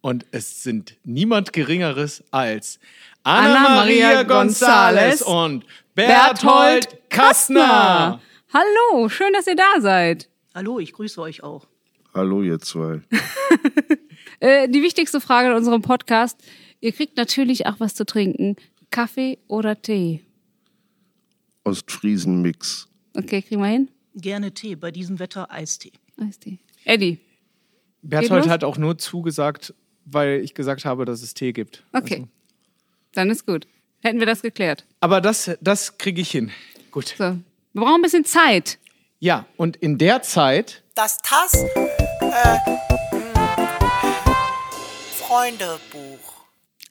Und 0.00 0.26
es 0.30 0.62
sind 0.62 0.96
niemand 1.04 1.52
Geringeres 1.52 2.24
als 2.30 2.78
Anna 3.22 3.56
Anna 3.56 3.68
Maria 3.76 4.06
Maria 4.06 4.20
González 4.22 5.20
González 5.20 5.22
und 5.22 5.64
Berthold 5.94 7.10
Kastner. 7.10 8.20
Hallo, 8.52 9.08
schön, 9.08 9.32
dass 9.32 9.46
ihr 9.46 9.56
da 9.56 9.80
seid. 9.80 10.28
Hallo, 10.54 10.78
ich 10.78 10.92
grüße 10.92 11.20
euch 11.20 11.42
auch. 11.42 11.66
Hallo, 12.14 12.42
ihr 12.42 12.58
zwei. 12.58 13.00
Äh, 14.38 14.70
die 14.70 14.82
wichtigste 14.82 15.20
Frage 15.20 15.50
in 15.50 15.54
unserem 15.54 15.82
Podcast, 15.82 16.38
ihr 16.80 16.92
kriegt 16.92 17.18
natürlich 17.18 17.66
auch 17.66 17.78
was 17.78 17.94
zu 17.94 18.06
trinken. 18.06 18.56
Kaffee 18.90 19.38
oder 19.48 19.82
Tee? 19.82 20.24
Ostfriesen-Mix. 21.64 22.88
Okay, 23.14 23.42
kriegen 23.42 23.60
wir 23.60 23.68
hin? 23.68 23.90
Gerne 24.14 24.52
Tee, 24.52 24.76
bei 24.76 24.90
diesem 24.90 25.18
Wetter 25.18 25.50
Eistee. 25.50 25.92
Eistee. 26.16 26.58
Eddie, 26.84 27.18
Berthold 28.02 28.48
hat 28.48 28.64
auch 28.64 28.78
nur 28.78 28.98
zugesagt, 28.98 29.74
weil 30.12 30.40
ich 30.40 30.54
gesagt 30.54 30.84
habe, 30.84 31.04
dass 31.04 31.22
es 31.22 31.34
Tee 31.34 31.52
gibt. 31.52 31.82
Okay. 31.92 32.14
Also, 32.14 32.28
Dann 33.14 33.30
ist 33.30 33.46
gut. 33.46 33.66
Hätten 34.02 34.18
wir 34.18 34.26
das 34.26 34.42
geklärt. 34.42 34.84
aber 35.00 35.20
das, 35.20 35.50
das 35.60 35.98
kriege 35.98 36.20
ich 36.22 36.30
hin. 36.30 36.50
Gut. 36.90 37.14
So. 37.18 37.36
Wir 37.72 37.82
brauchen 37.82 37.96
ein 37.96 38.02
bisschen 38.02 38.24
Zeit. 38.24 38.78
Ja, 39.18 39.44
und 39.56 39.76
in 39.76 39.98
der 39.98 40.22
Zeit, 40.22 40.82
Das 40.94 41.18
TAS 41.18 41.52
äh, 41.54 42.58
Freundebuch. 45.16 46.18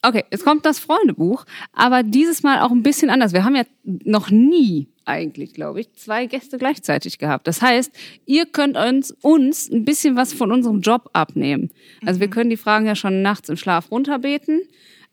Okay, 0.01 0.23
jetzt 0.31 0.45
kommt 0.45 0.65
das 0.65 0.79
Freundebuch, 0.79 1.45
aber 1.73 2.03
dieses 2.03 2.43
Mal 2.43 2.61
auch 2.61 2.71
ein 2.71 2.83
bisschen 2.83 3.09
anders. 3.09 3.33
Wir 3.33 3.43
haben 3.43 3.55
ja 3.55 3.63
noch 3.83 4.29
nie 4.29 4.87
eigentlich, 5.09 5.53
glaube 5.53 5.81
ich, 5.81 5.91
zwei 5.93 6.27
Gäste 6.27 6.57
gleichzeitig 6.57 7.17
gehabt. 7.17 7.47
Das 7.47 7.61
heißt, 7.61 7.91
ihr 8.25 8.45
könnt 8.45 8.77
uns, 8.77 9.11
uns 9.21 9.69
ein 9.69 9.83
bisschen 9.83 10.15
was 10.15 10.31
von 10.33 10.51
unserem 10.51 10.81
Job 10.81 11.09
abnehmen. 11.13 11.71
Also 12.05 12.19
wir 12.19 12.29
können 12.29 12.49
die 12.49 12.57
Fragen 12.57 12.85
ja 12.85 12.95
schon 12.95 13.21
nachts 13.21 13.49
im 13.49 13.57
Schlaf 13.57 13.91
runterbeten. 13.91 14.61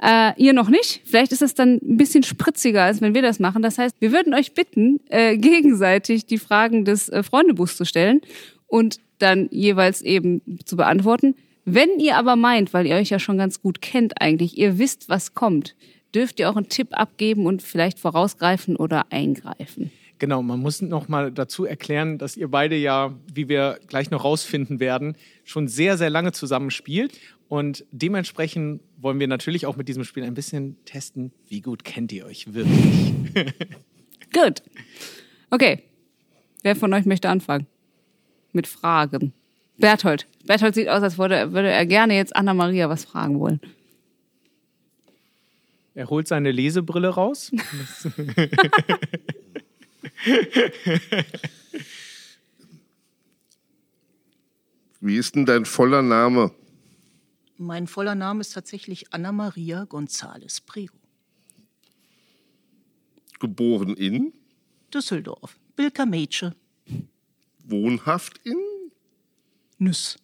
Äh, 0.02 0.32
ihr 0.36 0.52
noch 0.52 0.68
nicht. 0.68 1.00
Vielleicht 1.04 1.32
ist 1.32 1.42
es 1.42 1.54
dann 1.54 1.80
ein 1.82 1.96
bisschen 1.96 2.22
spritziger, 2.22 2.84
als 2.84 3.00
wenn 3.00 3.14
wir 3.14 3.22
das 3.22 3.40
machen. 3.40 3.62
Das 3.62 3.78
heißt, 3.78 3.96
wir 3.98 4.12
würden 4.12 4.34
euch 4.34 4.52
bitten, 4.52 5.00
äh, 5.08 5.36
gegenseitig 5.38 6.26
die 6.26 6.38
Fragen 6.38 6.84
des 6.84 7.08
äh, 7.08 7.22
Freundebuchs 7.22 7.76
zu 7.76 7.86
stellen 7.86 8.20
und 8.66 8.98
dann 9.18 9.48
jeweils 9.50 10.02
eben 10.02 10.42
zu 10.66 10.76
beantworten. 10.76 11.34
Wenn 11.64 11.98
ihr 11.98 12.16
aber 12.16 12.36
meint, 12.36 12.74
weil 12.74 12.86
ihr 12.86 12.94
euch 12.94 13.10
ja 13.10 13.18
schon 13.18 13.38
ganz 13.38 13.60
gut 13.60 13.80
kennt 13.80 14.20
eigentlich, 14.20 14.56
ihr 14.58 14.78
wisst, 14.78 15.08
was 15.08 15.34
kommt, 15.34 15.74
dürft 16.14 16.40
ihr 16.40 16.50
auch 16.50 16.56
einen 16.56 16.68
Tipp 16.68 16.88
abgeben 16.92 17.46
und 17.46 17.62
vielleicht 17.62 17.98
vorausgreifen 17.98 18.76
oder 18.76 19.06
eingreifen. 19.10 19.90
genau, 20.18 20.42
man 20.42 20.60
muss 20.60 20.80
noch 20.80 21.08
mal 21.08 21.30
dazu 21.30 21.64
erklären, 21.64 22.18
dass 22.18 22.36
ihr 22.36 22.48
beide 22.48 22.76
ja, 22.76 23.14
wie 23.32 23.48
wir 23.48 23.78
gleich 23.86 24.10
noch 24.10 24.25
rausfinden 24.25 24.80
werden, 24.80 25.16
schon 25.44 25.68
sehr, 25.68 25.98
sehr 25.98 26.10
lange 26.10 26.32
zusammen 26.32 26.70
spielt. 26.70 27.18
Und 27.48 27.84
dementsprechend 27.92 28.80
wollen 28.96 29.20
wir 29.20 29.28
natürlich 29.28 29.66
auch 29.66 29.76
mit 29.76 29.88
diesem 29.88 30.04
Spiel 30.04 30.25
ein 30.25 30.34
bisschen 30.34 30.76
testen, 30.84 31.32
wie 31.48 31.60
gut 31.60 31.84
kennt 31.84 32.12
ihr 32.12 32.26
euch 32.26 32.52
wirklich. 32.52 33.12
Gut. 34.32 34.62
Okay. 35.50 35.82
Wer 36.62 36.76
von 36.76 36.92
euch 36.92 37.04
möchte 37.04 37.28
anfangen? 37.28 37.66
Mit 38.52 38.66
Fragen. 38.66 39.32
Berthold. 39.78 40.26
Berthold 40.46 40.75
sieht 40.75 40.88
aus, 40.88 41.02
als 41.02 41.18
würde, 41.18 41.52
würde 41.52 41.70
er 41.70 41.86
gerne 41.86 42.16
jetzt 42.16 42.34
Anna-Maria 42.34 42.88
was 42.88 43.04
fragen 43.04 43.38
wollen. 43.38 43.60
Er 45.96 46.08
holt 46.10 46.28
seine 46.28 46.52
Lesebrille 46.52 47.08
raus. 47.08 47.50
Wie 55.00 55.16
ist 55.16 55.34
denn 55.36 55.46
dein 55.46 55.64
voller 55.64 56.02
Name? 56.02 56.52
Mein 57.56 57.86
voller 57.86 58.14
Name 58.14 58.42
ist 58.42 58.52
tatsächlich 58.52 59.14
Anna 59.14 59.32
Maria 59.32 59.84
González 59.84 60.60
Prego. 60.66 60.98
Geboren 63.40 63.96
in? 63.96 64.34
Düsseldorf. 64.92 65.58
Bilka 65.76 66.04
Mädchen. 66.04 66.54
Wohnhaft 67.64 68.38
in? 68.44 68.60
Nüss. 69.78 70.18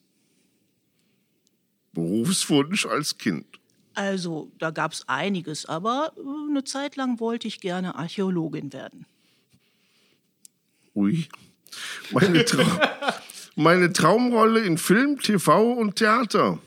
Berufswunsch 1.95 2.85
als 2.85 3.17
Kind? 3.17 3.62
Also, 3.95 4.51
da 4.59 4.71
gab's 4.71 5.05
einiges, 5.07 5.67
aber 5.67 6.13
äh, 6.17 6.51
eine 6.51 6.65
Zeit 6.65 6.97
lang 6.97 7.21
wollte 7.21 7.49
ich 7.49 7.61
gerne 7.61 7.95
Archäologin 7.95 8.73
werden. 8.73 9.07
Ui. 10.95 11.29
Meine, 12.11 12.45
Trau 12.45 12.65
Meine 13.55 13.93
Traumrolle 13.93 14.61
in 14.61 14.79
Film, 14.79 15.19
TV 15.21 15.73
und 15.73 15.97
Theater. 15.97 16.59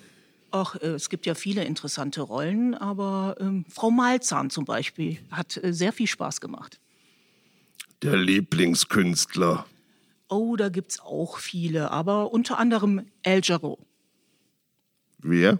Ach, 0.51 0.75
äh, 0.75 0.87
es 0.89 1.09
gibt 1.09 1.25
ja 1.25 1.33
viele 1.33 1.63
interessante 1.63 2.21
Rollen, 2.21 2.75
aber 2.75 3.35
ähm, 3.39 3.65
Frau 3.69 3.91
Malzahn 3.91 4.49
zum 4.49 4.65
Beispiel 4.65 5.17
hat 5.31 5.57
äh, 5.63 5.73
sehr 5.73 5.93
viel 5.93 6.07
Spaß 6.07 6.41
gemacht. 6.41 6.79
Der 8.03 8.17
Lieblingskünstler. 8.17 9.65
Oh, 10.29 10.55
da 10.55 10.69
gibt's 10.69 10.99
auch 10.99 11.39
viele, 11.39 11.91
aber 11.91 12.31
unter 12.31 12.59
anderem 12.59 13.05
El 13.23 13.41
Jarreau. 13.43 13.79
Wer? 15.19 15.59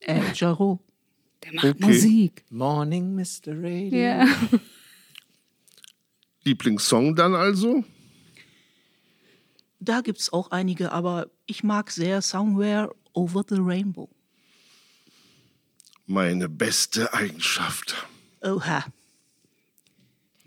El 0.00 0.32
Jarreau. 0.34 0.80
Der 1.42 1.54
macht 1.54 1.64
Okay. 1.66 1.84
Musik. 1.86 2.44
Morning, 2.50 3.14
Mr. 3.14 3.52
Radio. 3.56 3.98
Ja. 3.98 4.26
Lieblingssong 6.44 7.14
dann 7.14 7.34
also? 7.34 7.84
Da 9.78 10.00
gibt's 10.00 10.32
auch 10.32 10.50
einige, 10.50 10.92
aber 10.92 11.30
ich 11.46 11.62
mag 11.62 11.90
sehr 11.90 12.22
Somewhere 12.22 12.94
Over 13.12 13.44
the 13.48 13.56
Rainbow. 13.58 14.08
Meine 16.06 16.48
beste 16.48 17.12
Eigenschaft. 17.14 18.06
Oha. 18.42 18.84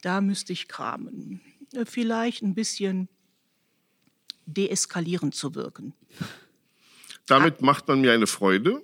Da 0.02 0.22
müsste 0.22 0.54
ich 0.54 0.68
kramen. 0.68 1.42
Vielleicht 1.86 2.44
ein 2.44 2.54
bisschen 2.54 3.08
deeskalierend 4.46 5.34
zu 5.34 5.56
wirken. 5.56 5.94
Damit 7.26 7.62
macht 7.62 7.88
man 7.88 8.02
mir 8.02 8.12
eine 8.12 8.28
Freude. 8.28 8.84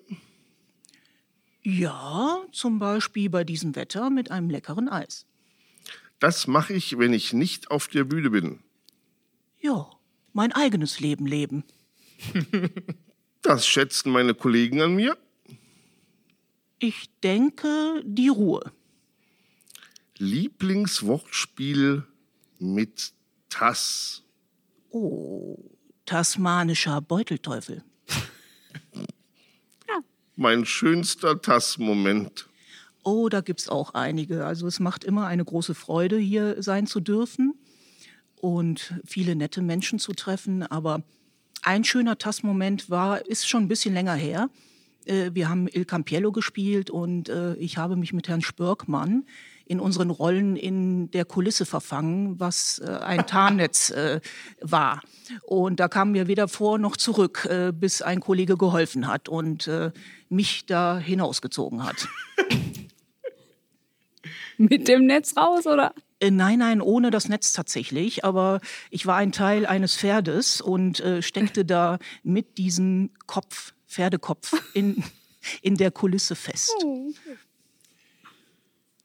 Ja, 1.69 2.41
zum 2.51 2.79
Beispiel 2.79 3.29
bei 3.29 3.43
diesem 3.43 3.75
Wetter 3.75 4.09
mit 4.09 4.31
einem 4.31 4.49
leckeren 4.49 4.89
Eis. 4.89 5.27
Das 6.17 6.47
mache 6.47 6.73
ich, 6.73 6.97
wenn 6.97 7.13
ich 7.13 7.31
nicht 7.31 7.69
auf 7.69 7.87
der 7.87 8.05
Bühne 8.05 8.31
bin. 8.31 8.59
Ja, 9.59 9.87
mein 10.33 10.51
eigenes 10.51 10.99
Leben 10.99 11.25
leben. 11.25 11.63
Das 13.41 13.65
schätzen 13.65 14.11
meine 14.11 14.33
Kollegen 14.33 14.81
an 14.81 14.95
mir. 14.95 15.17
Ich 16.77 17.09
denke, 17.23 18.03
die 18.03 18.27
Ruhe. 18.27 18.73
Lieblingswortspiel 20.17 22.05
mit 22.59 23.13
Tass. 23.47 24.23
Oh, 24.89 25.57
tasmanischer 26.05 26.99
Beutelteufel. 26.99 27.85
Mein 30.39 30.63
schönster 30.63 31.41
Tass-Moment. 31.41 32.47
Oh, 33.03 33.27
da 33.27 33.41
gibt's 33.41 33.67
auch 33.67 33.93
einige. 33.93 34.45
Also 34.45 34.67
es 34.67 34.79
macht 34.79 35.03
immer 35.03 35.27
eine 35.27 35.43
große 35.43 35.75
Freude, 35.75 36.17
hier 36.17 36.63
sein 36.63 36.87
zu 36.87 37.01
dürfen 37.01 37.55
und 38.37 38.93
viele 39.05 39.35
nette 39.35 39.61
Menschen 39.61 39.99
zu 39.99 40.13
treffen. 40.13 40.63
Aber 40.63 41.03
ein 41.63 41.83
schöner 41.83 42.17
Tass-Moment 42.17 42.89
war, 42.89 43.25
ist 43.25 43.49
schon 43.49 43.63
ein 43.63 43.67
bisschen 43.67 43.93
länger 43.93 44.13
her. 44.13 44.49
Äh, 45.03 45.31
Wir 45.33 45.49
haben 45.49 45.67
Il 45.67 45.83
Campiello 45.83 46.31
gespielt 46.31 46.89
und 46.89 47.27
äh, 47.27 47.55
ich 47.55 47.77
habe 47.77 47.97
mich 47.97 48.13
mit 48.13 48.29
Herrn 48.29 48.41
Spörkmann 48.41 49.25
in 49.69 49.79
unseren 49.79 50.09
Rollen 50.09 50.55
in 50.55 51.11
der 51.11 51.25
Kulisse 51.25 51.63
verfangen, 51.63 52.39
was 52.39 52.79
äh, 52.79 52.89
ein 52.89 53.27
Tarnnetz 53.27 53.91
äh, 53.91 54.19
war. 54.61 55.01
Und 55.43 55.79
da 55.79 55.87
kamen 55.87 56.15
wir 56.15 56.27
weder 56.27 56.47
vor 56.47 56.79
noch 56.79 56.97
zurück, 56.97 57.47
äh, 57.49 57.71
bis 57.71 58.01
ein 58.01 58.19
Kollege 58.19 58.57
geholfen 58.57 59.07
hat 59.07 59.29
und 59.29 59.67
äh, 59.67 59.91
mich 60.27 60.65
da 60.65 60.97
hinausgezogen 60.97 61.85
hat. 61.85 62.07
Mit 64.57 64.87
dem 64.87 65.05
Netz 65.05 65.37
raus, 65.37 65.67
oder? 65.67 65.93
Äh, 66.19 66.31
Nein, 66.31 66.59
nein, 66.59 66.81
ohne 66.81 67.11
das 67.11 67.29
Netz 67.29 67.53
tatsächlich. 67.53 68.25
Aber 68.25 68.61
ich 68.89 69.05
war 69.05 69.17
ein 69.17 69.31
Teil 69.31 69.67
eines 69.67 69.95
Pferdes 69.95 70.61
und 70.61 70.99
äh, 70.99 71.21
steckte 71.21 71.63
da 71.63 71.99
mit 72.23 72.57
diesem 72.57 73.11
Kopf, 73.27 73.73
Pferdekopf, 73.87 74.51
in, 74.73 75.03
in 75.61 75.75
der 75.77 75.91
Kulisse 75.91 76.35
fest. 76.35 76.73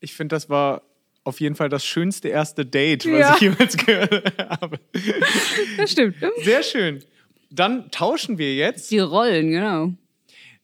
Ich 0.04 0.14
finde, 0.14 0.36
das 0.36 0.48
war 0.48 0.82
auf 1.24 1.40
jeden 1.40 1.54
Fall 1.56 1.68
das 1.70 1.84
schönste 1.84 2.28
erste 2.28 2.66
Date, 2.66 3.06
was 3.06 3.18
Ja. 3.18 3.34
ich 3.34 3.40
jemals 3.40 3.76
gehört 3.76 4.38
habe. 4.60 4.78
Das 5.78 5.90
stimmt. 5.92 6.16
Sehr 6.42 6.62
schön. 6.62 7.02
Dann 7.50 7.90
tauschen 7.90 8.36
wir 8.38 8.54
jetzt. 8.54 8.90
Die 8.90 8.98
Rollen, 8.98 9.50
genau. 9.50 9.92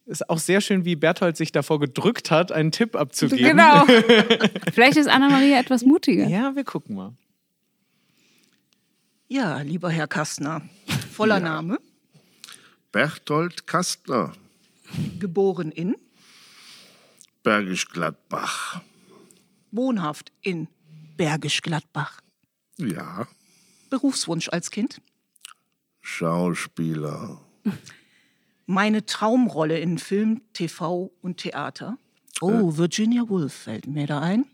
Ist 0.07 0.29
auch 0.29 0.39
sehr 0.39 0.61
schön, 0.61 0.85
wie 0.85 0.97
Berthold 0.97 1.37
sich 1.37 1.53
davor 1.53 1.79
gedrückt 1.81 2.31
hat, 2.31 2.53
einen 2.53 2.73
Tipp 2.73 2.97
abzugeben. 2.97 3.45
Genau. 3.57 3.85
Vielleicht 4.75 4.97
ist 4.99 5.09
Anna-Maria 5.09 5.59
etwas 5.61 5.83
mutiger. 5.85 6.27
Ja, 6.27 6.55
wir 6.57 6.65
gucken 6.65 6.97
mal. 6.97 7.13
Ja, 9.29 9.61
lieber 9.61 9.89
Herr 9.91 10.09
Kastner, 10.09 10.63
voller 11.13 11.39
Name, 11.39 11.79
Berthold 12.91 13.67
Kastner, 13.69 14.33
geboren 15.21 15.71
in, 15.71 15.95
Bergisch 17.45 17.89
Gladbach. 17.89 18.81
Wohnhaft 19.73 20.33
in 20.43 20.69
Bergisch 21.17 21.63
Gladbach. 21.63 22.21
Ja, 22.79 23.27
Berufswunsch 23.91 24.49
als 24.49 24.71
Kind. 24.71 25.03
Schauspieler. 26.01 27.41
Meine 28.67 29.05
Traumrolle 29.05 29.79
in 29.81 29.99
Film, 29.99 30.43
TV 30.53 31.11
und 31.21 31.39
Theater. 31.39 31.99
Oh, 32.41 32.77
Virginia 32.77 33.29
Woolf 33.29 33.53
fällt 33.53 33.87
mir 33.87 34.07
da 34.07 34.21
ein. 34.21 34.47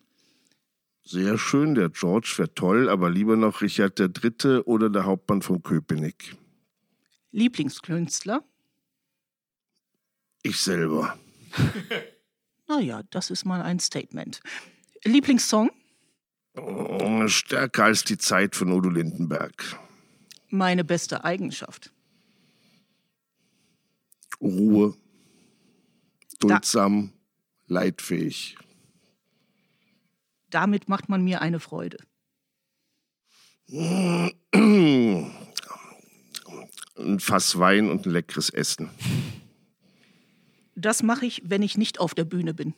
Sehr 1.05 1.39
schön, 1.39 1.77
der 1.77 1.91
George 1.91 2.35
wäre 2.39 2.53
toll, 2.53 2.89
aber 2.89 3.11
lieber 3.11 3.37
noch 3.37 3.61
Richard 3.61 3.99
der 4.01 4.09
Dritte 4.09 4.67
oder 4.67 4.91
der 4.91 5.05
Hauptmann 5.05 5.41
von 5.41 5.63
Köpenick. 5.63 6.35
Lieblingskünstler. 7.31 8.43
Ich 10.43 10.61
selber. 10.61 11.17
Naja, 12.69 13.05
das 13.11 13.31
ist 13.31 13.45
mal 13.45 13.63
ein 13.63 13.79
Statement. 13.79 14.41
Lieblingssong? 15.07 15.71
Stärker 17.27 17.85
als 17.85 18.05
die 18.05 18.19
Zeit 18.19 18.57
von 18.57 18.73
Udo 18.73 18.89
Lindenberg. 18.89 19.79
Meine 20.49 20.85
beste 20.85 21.25
Eigenschaft. 21.25 21.93
Ruhe. 24.41 24.95
Duldsam, 26.39 27.13
leidfähig. 27.67 28.57
Damit 30.51 30.89
macht 30.89 31.09
man 31.09 31.25
mir 31.25 31.41
eine 31.41 31.61
Freude. 31.61 31.99
Ein 33.69 35.33
Fass 37.19 37.59
Wein 37.59 37.91
und 37.91 38.07
ein 38.07 38.13
leckeres 38.13 38.51
Essen. 38.51 38.91
Das 40.75 41.03
mache 41.03 41.27
ich, 41.27 41.43
wenn 41.45 41.63
ich 41.63 41.77
nicht 41.77 41.99
auf 41.99 42.15
der 42.15 42.25
Bühne 42.25 42.55
bin. 42.55 42.75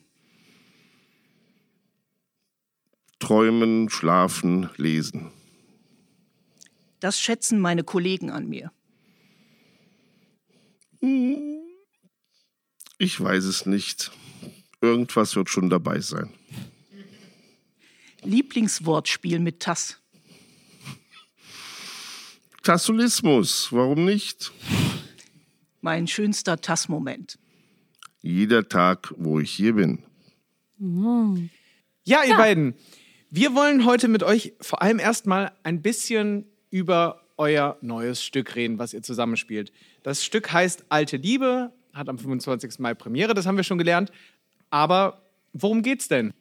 Träumen, 3.29 3.91
schlafen, 3.91 4.71
lesen. 4.77 5.29
Das 6.99 7.21
schätzen 7.21 7.59
meine 7.59 7.83
Kollegen 7.83 8.31
an 8.31 8.49
mir. 8.49 8.71
Ich 12.97 13.21
weiß 13.21 13.43
es 13.43 13.67
nicht. 13.67 14.09
Irgendwas 14.81 15.35
wird 15.35 15.47
schon 15.51 15.69
dabei 15.69 15.99
sein. 15.99 16.33
Lieblingswortspiel 18.23 19.37
mit 19.37 19.59
Tass. 19.59 19.99
Tassolismus, 22.63 23.71
warum 23.71 24.05
nicht? 24.05 24.51
Mein 25.81 26.07
schönster 26.07 26.59
Tass-Moment. 26.59 27.37
Jeder 28.23 28.67
Tag, 28.67 29.13
wo 29.17 29.39
ich 29.39 29.51
hier 29.51 29.75
bin. 29.75 30.03
Ja, 32.05 32.23
ihr 32.23 32.35
beiden, 32.35 32.73
wir 33.31 33.53
wollen 33.53 33.85
heute 33.85 34.07
mit 34.07 34.23
euch 34.23 34.53
vor 34.59 34.81
allem 34.81 34.99
erstmal 34.99 35.51
ein 35.63 35.81
bisschen 35.81 36.45
über 36.71 37.21
euer 37.37 37.77
neues 37.81 38.23
Stück 38.23 38.55
reden, 38.55 38.79
was 38.79 38.93
ihr 38.93 39.01
zusammenspielt. 39.01 39.71
Das 40.03 40.23
Stück 40.23 40.51
heißt 40.51 40.85
Alte 40.89 41.17
Liebe, 41.17 41.71
hat 41.93 42.09
am 42.09 42.17
25. 42.17 42.79
Mai 42.79 42.93
Premiere, 42.93 43.33
das 43.33 43.45
haben 43.45 43.57
wir 43.57 43.63
schon 43.63 43.77
gelernt. 43.77 44.11
Aber 44.69 45.21
worum 45.53 45.81
geht's 45.81 46.07
denn? 46.07 46.33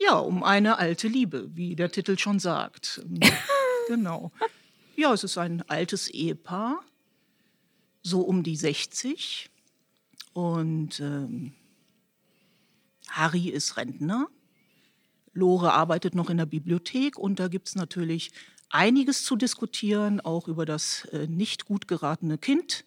Ja, 0.00 0.14
um 0.14 0.42
eine 0.42 0.78
alte 0.78 1.08
Liebe, 1.08 1.50
wie 1.54 1.76
der 1.76 1.90
Titel 1.90 2.18
schon 2.18 2.38
sagt. 2.38 3.04
Genau. 3.86 4.32
Ja, 4.96 5.12
es 5.12 5.24
ist 5.24 5.36
ein 5.36 5.62
altes 5.68 6.08
Ehepaar, 6.08 6.80
so 8.02 8.22
um 8.22 8.42
die 8.42 8.56
60. 8.56 9.50
Und 10.32 11.00
ähm, 11.00 11.52
Harry 13.10 13.50
ist 13.50 13.76
Rentner. 13.76 14.28
Lore 15.34 15.72
arbeitet 15.72 16.14
noch 16.14 16.30
in 16.30 16.38
der 16.38 16.46
Bibliothek 16.46 17.18
und 17.18 17.38
da 17.38 17.48
gibt 17.48 17.68
es 17.68 17.74
natürlich 17.74 18.30
einiges 18.70 19.24
zu 19.24 19.36
diskutieren, 19.36 20.20
auch 20.20 20.48
über 20.48 20.64
das 20.64 21.04
äh, 21.12 21.26
nicht 21.26 21.66
gut 21.66 21.86
geratene 21.86 22.38
Kind. 22.38 22.84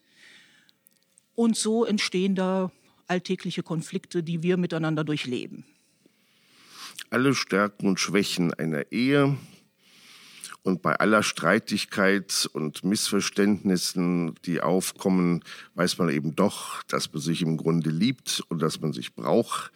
Und 1.35 1.55
so 1.55 1.85
entstehen 1.85 2.35
da 2.35 2.71
alltägliche 3.07 3.63
Konflikte, 3.63 4.23
die 4.23 4.43
wir 4.43 4.57
miteinander 4.57 5.03
durchleben. 5.03 5.65
Alle 7.09 7.33
Stärken 7.35 7.87
und 7.87 7.99
Schwächen 7.99 8.53
einer 8.53 8.91
Ehe 8.91 9.37
und 10.63 10.81
bei 10.81 10.95
aller 10.95 11.23
Streitigkeit 11.23 12.49
und 12.51 12.83
Missverständnissen, 12.83 14.35
die 14.45 14.59
aufkommen, 14.61 15.43
weiß 15.75 15.97
man 15.97 16.09
eben 16.09 16.35
doch, 16.35 16.83
dass 16.83 17.11
man 17.13 17.21
sich 17.21 17.41
im 17.41 17.55
Grunde 17.55 17.89
liebt 17.89 18.43
und 18.49 18.61
dass 18.61 18.81
man 18.81 18.91
sich 18.91 19.15
braucht. 19.15 19.71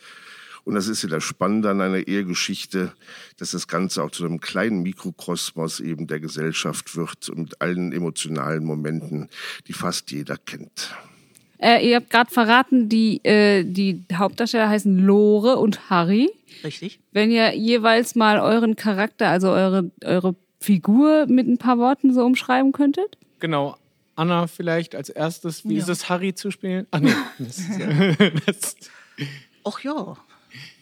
Und 0.63 0.75
das 0.75 0.87
ist 0.87 1.01
ja 1.03 1.09
das 1.09 1.23
Spannende 1.23 1.69
an 1.69 1.81
einer 1.81 2.07
Ehegeschichte, 2.07 2.93
dass 3.37 3.51
das 3.51 3.67
Ganze 3.67 4.03
auch 4.03 4.11
zu 4.11 4.25
einem 4.25 4.39
kleinen 4.39 4.83
Mikrokosmos 4.83 5.79
eben 5.79 6.07
der 6.07 6.19
Gesellschaft 6.19 6.95
wird 6.95 7.29
und 7.29 7.39
mit 7.39 7.61
allen 7.61 7.91
emotionalen 7.91 8.63
Momenten, 8.63 9.29
die 9.67 9.73
fast 9.73 10.11
jeder 10.11 10.37
kennt. 10.37 10.93
Äh, 11.57 11.87
ihr 11.87 11.97
habt 11.97 12.09
gerade 12.09 12.31
verraten, 12.31 12.89
die, 12.89 13.23
äh, 13.23 13.63
die 13.63 14.03
Hauptdarsteller 14.13 14.69
heißen 14.69 14.97
Lore 14.99 15.57
und 15.57 15.89
Harry. 15.89 16.29
Richtig? 16.63 16.99
Wenn 17.11 17.29
ihr 17.31 17.55
jeweils 17.55 18.15
mal 18.15 18.39
euren 18.39 18.75
Charakter, 18.75 19.29
also 19.29 19.49
eure, 19.51 19.91
eure 20.03 20.35
Figur 20.59 21.25
mit 21.27 21.47
ein 21.47 21.57
paar 21.57 21.77
Worten 21.77 22.13
so 22.13 22.23
umschreiben 22.25 22.71
könntet? 22.71 23.17
Genau. 23.39 23.77
Anna 24.15 24.47
vielleicht 24.47 24.93
als 24.95 25.09
erstes. 25.09 25.63
Wie 25.67 25.75
Ja. 25.75 25.81
ist 25.83 25.89
es, 25.89 26.09
Harry 26.09 26.33
zu 26.35 26.51
spielen? 26.51 26.85
Ach 26.91 26.99
nee. 26.99 27.13
Das 27.39 27.57
ist 27.59 27.79
ja, 27.79 28.29
das, 28.45 28.75
Ach 29.63 29.79
ja, 29.81 30.17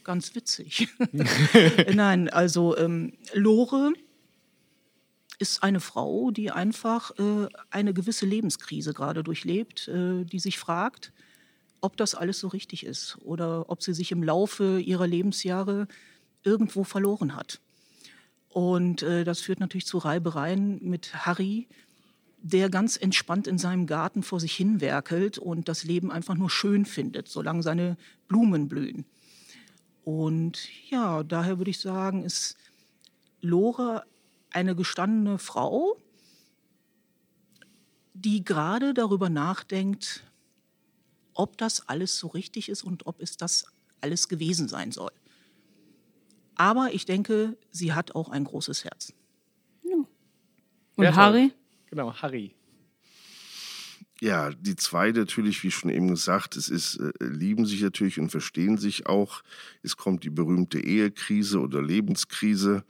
ganz 0.03 0.35
witzig. 0.35 0.87
Nein, 1.93 2.29
also 2.29 2.77
ähm, 2.77 3.13
Lore 3.33 3.93
ist 5.39 5.63
eine 5.63 5.79
Frau, 5.79 6.31
die 6.31 6.51
einfach 6.51 7.11
äh, 7.17 7.47
eine 7.69 7.93
gewisse 7.93 8.25
Lebenskrise 8.25 8.93
gerade 8.93 9.23
durchlebt, 9.23 9.87
äh, 9.87 10.25
die 10.25 10.39
sich 10.39 10.59
fragt, 10.59 11.13
ob 11.81 11.95
das 11.95 12.13
alles 12.13 12.39
so 12.39 12.49
richtig 12.49 12.85
ist 12.85 13.17
oder 13.21 13.69
ob 13.69 13.81
sie 13.81 13.93
sich 13.93 14.11
im 14.11 14.21
Laufe 14.21 14.79
ihrer 14.79 15.07
Lebensjahre 15.07 15.87
irgendwo 16.43 16.83
verloren 16.83 17.35
hat. 17.35 17.61
Und 18.49 19.03
äh, 19.03 19.23
das 19.23 19.39
führt 19.39 19.59
natürlich 19.59 19.85
zu 19.85 19.97
Reibereien 19.97 20.79
mit 20.81 21.25
Harry, 21.25 21.67
der 22.41 22.69
ganz 22.69 22.97
entspannt 22.97 23.47
in 23.47 23.57
seinem 23.57 23.85
Garten 23.85 24.23
vor 24.23 24.39
sich 24.39 24.55
hin 24.55 24.81
werkelt 24.81 25.37
und 25.37 25.67
das 25.67 25.83
Leben 25.83 26.11
einfach 26.11 26.35
nur 26.35 26.49
schön 26.49 26.85
findet, 26.85 27.27
solange 27.27 27.63
seine 27.63 27.97
Blumen 28.27 28.67
blühen. 28.67 29.05
Und 30.09 30.67
ja, 30.89 31.21
daher 31.21 31.59
würde 31.59 31.69
ich 31.69 31.79
sagen, 31.79 32.23
ist 32.23 32.57
Lore 33.41 34.07
eine 34.49 34.75
gestandene 34.75 35.37
Frau, 35.37 35.97
die 38.15 38.43
gerade 38.43 38.95
darüber 38.95 39.29
nachdenkt, 39.29 40.23
ob 41.35 41.59
das 41.59 41.87
alles 41.87 42.17
so 42.17 42.25
richtig 42.25 42.69
ist 42.69 42.81
und 42.81 43.05
ob 43.05 43.21
es 43.21 43.37
das 43.37 43.65
alles 44.01 44.27
gewesen 44.29 44.67
sein 44.67 44.91
soll. 44.91 45.11
Aber 46.55 46.91
ich 46.91 47.05
denke, 47.05 47.55
sie 47.69 47.93
hat 47.93 48.15
auch 48.15 48.29
ein 48.29 48.45
großes 48.45 48.85
Herz. 48.85 49.13
Und 49.83 50.07
Wer 50.95 51.15
Harry? 51.15 51.53
genau, 51.85 52.15
Harry. 52.15 52.55
Ja, 54.21 54.51
die 54.51 54.75
zwei 54.75 55.11
natürlich, 55.11 55.63
wie 55.63 55.71
schon 55.71 55.89
eben 55.89 56.09
gesagt, 56.09 56.57
es 56.57 56.67
ist, 56.67 56.97
äh, 56.97 57.11
lieben 57.19 57.65
sich 57.65 57.81
natürlich 57.81 58.19
und 58.19 58.29
verstehen 58.29 58.77
sich 58.77 59.05
auch. 59.05 59.43
Es 59.81 59.95
kommt 59.95 60.25
die 60.25 60.29
berühmte 60.29 60.79
Ehekrise 60.79 61.59
oder 61.61 61.81
Lebenskrise. 61.81 62.83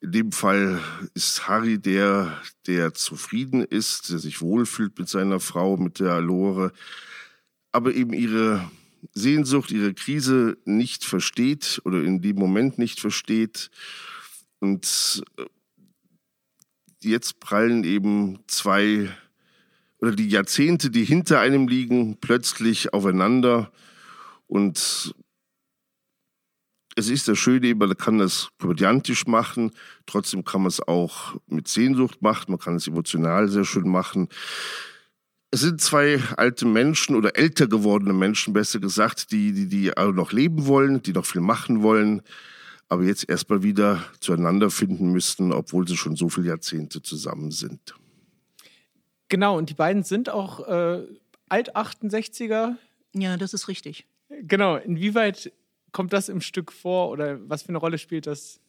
In 0.00 0.12
dem 0.12 0.32
Fall 0.32 0.80
ist 1.14 1.46
Harry 1.48 1.78
der, 1.78 2.40
der 2.66 2.94
zufrieden 2.94 3.62
ist, 3.62 4.10
der 4.10 4.18
sich 4.18 4.40
wohlfühlt 4.40 4.98
mit 4.98 5.08
seiner 5.08 5.38
Frau, 5.38 5.76
mit 5.76 6.00
der 6.00 6.20
Lore, 6.20 6.72
aber 7.70 7.94
eben 7.94 8.12
ihre 8.12 8.68
Sehnsucht, 9.12 9.70
ihre 9.70 9.94
Krise 9.94 10.58
nicht 10.64 11.04
versteht 11.04 11.80
oder 11.84 12.02
in 12.02 12.22
dem 12.22 12.36
Moment 12.36 12.78
nicht 12.78 12.98
versteht. 12.98 13.70
Und 14.58 15.22
äh, 15.36 15.44
jetzt 17.02 17.38
prallen 17.38 17.84
eben 17.84 18.40
zwei 18.48 19.10
oder 20.00 20.12
die 20.12 20.28
Jahrzehnte, 20.28 20.90
die 20.90 21.04
hinter 21.04 21.40
einem 21.40 21.68
liegen, 21.68 22.18
plötzlich 22.20 22.92
aufeinander. 22.92 23.72
Und 24.46 25.14
es 26.98 27.08
ist 27.08 27.28
das 27.28 27.38
Schöne, 27.38 27.74
man 27.74 27.96
kann 27.96 28.18
das 28.18 28.48
komödiantisch 28.58 29.26
machen, 29.26 29.70
trotzdem 30.06 30.44
kann 30.44 30.62
man 30.62 30.68
es 30.68 30.80
auch 30.80 31.36
mit 31.46 31.68
Sehnsucht 31.68 32.22
machen, 32.22 32.50
man 32.50 32.58
kann 32.58 32.76
es 32.76 32.86
emotional 32.86 33.48
sehr 33.48 33.64
schön 33.64 33.88
machen. 33.88 34.28
Es 35.50 35.60
sind 35.60 35.80
zwei 35.80 36.20
alte 36.36 36.66
Menschen 36.66 37.16
oder 37.16 37.36
älter 37.36 37.68
gewordene 37.68 38.12
Menschen, 38.12 38.52
besser 38.52 38.80
gesagt, 38.80 39.30
die, 39.32 39.52
die, 39.52 39.66
die 39.66 39.92
noch 40.12 40.32
leben 40.32 40.66
wollen, 40.66 41.02
die 41.02 41.12
noch 41.12 41.24
viel 41.24 41.40
machen 41.40 41.82
wollen, 41.82 42.22
aber 42.88 43.04
jetzt 43.04 43.28
erstmal 43.28 43.62
wieder 43.62 44.04
zueinander 44.20 44.70
finden 44.70 45.12
müssten, 45.12 45.52
obwohl 45.52 45.86
sie 45.86 45.96
schon 45.96 46.16
so 46.16 46.28
viele 46.28 46.48
Jahrzehnte 46.48 47.00
zusammen 47.00 47.50
sind. 47.50 47.94
Genau, 49.28 49.56
und 49.56 49.70
die 49.70 49.74
beiden 49.74 50.02
sind 50.02 50.30
auch 50.30 50.66
äh, 50.66 51.06
Alt-68er. 51.48 52.76
Ja, 53.14 53.36
das 53.36 53.54
ist 53.54 53.68
richtig. 53.68 54.06
Genau, 54.28 54.76
inwieweit 54.76 55.52
kommt 55.92 56.12
das 56.12 56.28
im 56.28 56.40
Stück 56.40 56.72
vor 56.72 57.10
oder 57.10 57.38
was 57.48 57.62
für 57.62 57.70
eine 57.70 57.78
Rolle 57.78 57.98
spielt 57.98 58.26
das? 58.26 58.60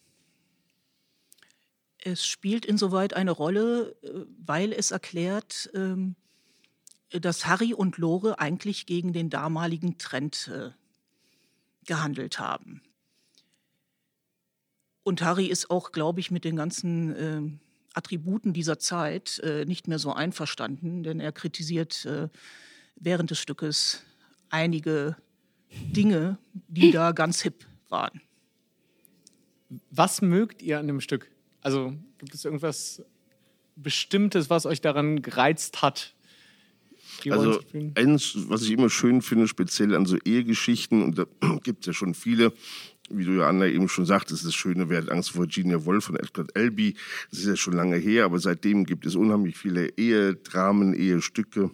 Es 2.01 2.25
spielt 2.25 2.65
insoweit 2.65 3.13
eine 3.13 3.31
Rolle, 3.31 3.95
äh, 4.01 4.25
weil 4.45 4.71
es 4.73 4.91
erklärt, 4.91 5.69
ähm, 5.73 6.15
dass 7.09 7.45
Harry 7.45 7.73
und 7.73 7.97
Lore 7.97 8.39
eigentlich 8.39 8.85
gegen 8.85 9.13
den 9.13 9.29
damaligen 9.29 9.97
Trend 9.97 10.49
äh, 10.53 10.69
gehandelt 11.85 12.39
haben. 12.39 12.81
Und 15.03 15.21
Harry 15.23 15.47
ist 15.47 15.71
auch, 15.71 15.91
glaube 15.91 16.19
ich, 16.19 16.29
mit 16.29 16.45
den 16.45 16.55
ganzen 16.55 17.15
ähm, 17.17 17.59
Attributen 17.99 18.53
dieser 18.53 18.79
Zeit 18.79 19.39
äh, 19.39 19.65
nicht 19.65 19.87
mehr 19.87 19.99
so 19.99 20.13
einverstanden, 20.13 21.03
denn 21.03 21.19
er 21.19 21.31
kritisiert 21.31 22.05
äh, 22.05 22.29
während 22.95 23.29
des 23.29 23.39
Stückes 23.39 24.03
einige 24.49 25.17
Dinge, 25.71 26.37
die 26.67 26.91
da 26.91 27.11
ganz 27.11 27.41
hip 27.41 27.65
waren. 27.89 28.21
Was 29.91 30.21
mögt 30.21 30.61
ihr 30.61 30.79
an 30.79 30.87
dem 30.87 31.01
Stück? 31.01 31.29
Also 31.61 31.93
gibt 32.17 32.33
es 32.33 32.45
irgendwas 32.45 33.03
Bestimmtes, 33.75 34.49
was 34.49 34.65
euch 34.65 34.81
daran 34.81 35.21
gereizt 35.21 35.81
hat? 35.81 36.15
Also 37.29 37.59
eins, 37.95 38.33
was 38.47 38.63
ich 38.63 38.71
immer 38.71 38.89
schön 38.89 39.21
finde, 39.21 39.47
speziell 39.47 39.93
an 39.93 40.05
so 40.05 40.17
Ehegeschichten, 40.23 41.03
und 41.03 41.17
da 41.17 41.25
gibt 41.63 41.81
es 41.81 41.87
ja 41.87 41.93
schon 41.93 42.13
viele, 42.13 42.53
wie 43.09 43.25
du 43.25 43.31
ja 43.31 43.47
Anna 43.47 43.65
eben 43.65 43.89
schon 43.89 44.05
sagtest, 44.05 44.45
das 44.45 44.53
Schöne 44.53 44.89
Wer 44.89 44.99
hat 44.99 45.09
Angst 45.09 45.31
vor 45.31 45.41
Virginia 45.41 45.85
Woolf 45.85 46.05
von 46.05 46.15
Edgar 46.15 46.45
Albee. 46.55 46.95
Das 47.31 47.39
ist 47.39 47.47
ja 47.47 47.55
schon 47.55 47.73
lange 47.73 47.97
her, 47.97 48.25
aber 48.25 48.39
seitdem 48.39 48.85
gibt 48.85 49.05
es 49.05 49.15
unheimlich 49.15 49.57
viele 49.57 49.87
Ehedramen, 49.97 50.93
Ehestücke. 50.93 51.71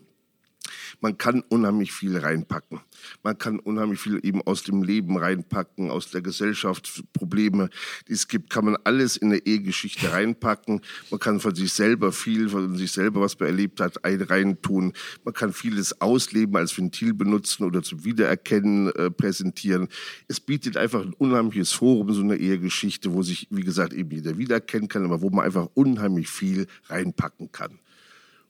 Man 1.02 1.18
kann 1.18 1.42
unheimlich 1.50 1.92
viel 1.92 2.18
reinpacken. 2.18 2.80
Man 3.24 3.38
kann 3.38 3.60
unheimlich 3.60 4.00
viel 4.00 4.20
eben 4.24 4.42
aus 4.42 4.64
dem 4.64 4.84
Leben 4.84 5.18
reinpacken, 5.18 5.92
aus 5.92 6.12
der 6.12 6.22
Gesellschaft, 6.22 7.04
Probleme, 7.14 7.70
die 8.08 8.14
es 8.14 8.28
gibt, 8.28 8.50
kann 8.50 8.66
man 8.66 8.78
alles 8.84 9.18
in 9.18 9.30
eine 9.32 9.46
Ehegeschichte 9.46 10.12
reinpacken. 10.12 10.82
Man 11.10 11.20
kann 11.20 11.40
von 11.40 11.56
sich 11.56 11.72
selber 11.74 12.12
viel, 12.12 12.50
von 12.50 12.76
sich 12.76 12.92
selber, 12.92 13.22
was 13.22 13.40
man 13.40 13.50
erlebt 13.50 13.80
hat, 13.80 14.04
ein 14.04 14.22
reintun. 14.22 14.94
Man 15.24 15.34
kann 15.34 15.54
vieles 15.54 16.00
ausleben, 16.02 16.56
als 16.56 16.78
Ventil 16.78 17.14
benutzen 17.14 17.64
oder 17.64 17.82
zum 17.84 18.04
Wiedererkennen 18.04 18.92
äh, 18.96 19.12
präsentieren. 19.12 19.88
Es 20.28 20.40
bietet 20.40 20.78
einfach 20.78 21.02
ein 21.02 21.14
unheimliches 21.14 21.72
Forum, 21.72 22.14
so 22.14 22.22
eine 22.22 22.38
Ehegeschichte, 22.38 23.14
wo 23.14 23.22
sich, 23.22 23.48
wie 23.50 23.64
gesagt, 23.64 23.94
eben 23.94 24.12
jeder 24.12 24.38
wiedererkennen 24.38 24.88
kann, 24.88 25.06
aber 25.06 25.22
wo 25.22 25.30
man 25.30 25.46
einfach 25.46 25.68
unheimlich 25.74 26.28
viel 26.30 26.68
reinpacken 26.88 27.52
kann 27.52 27.80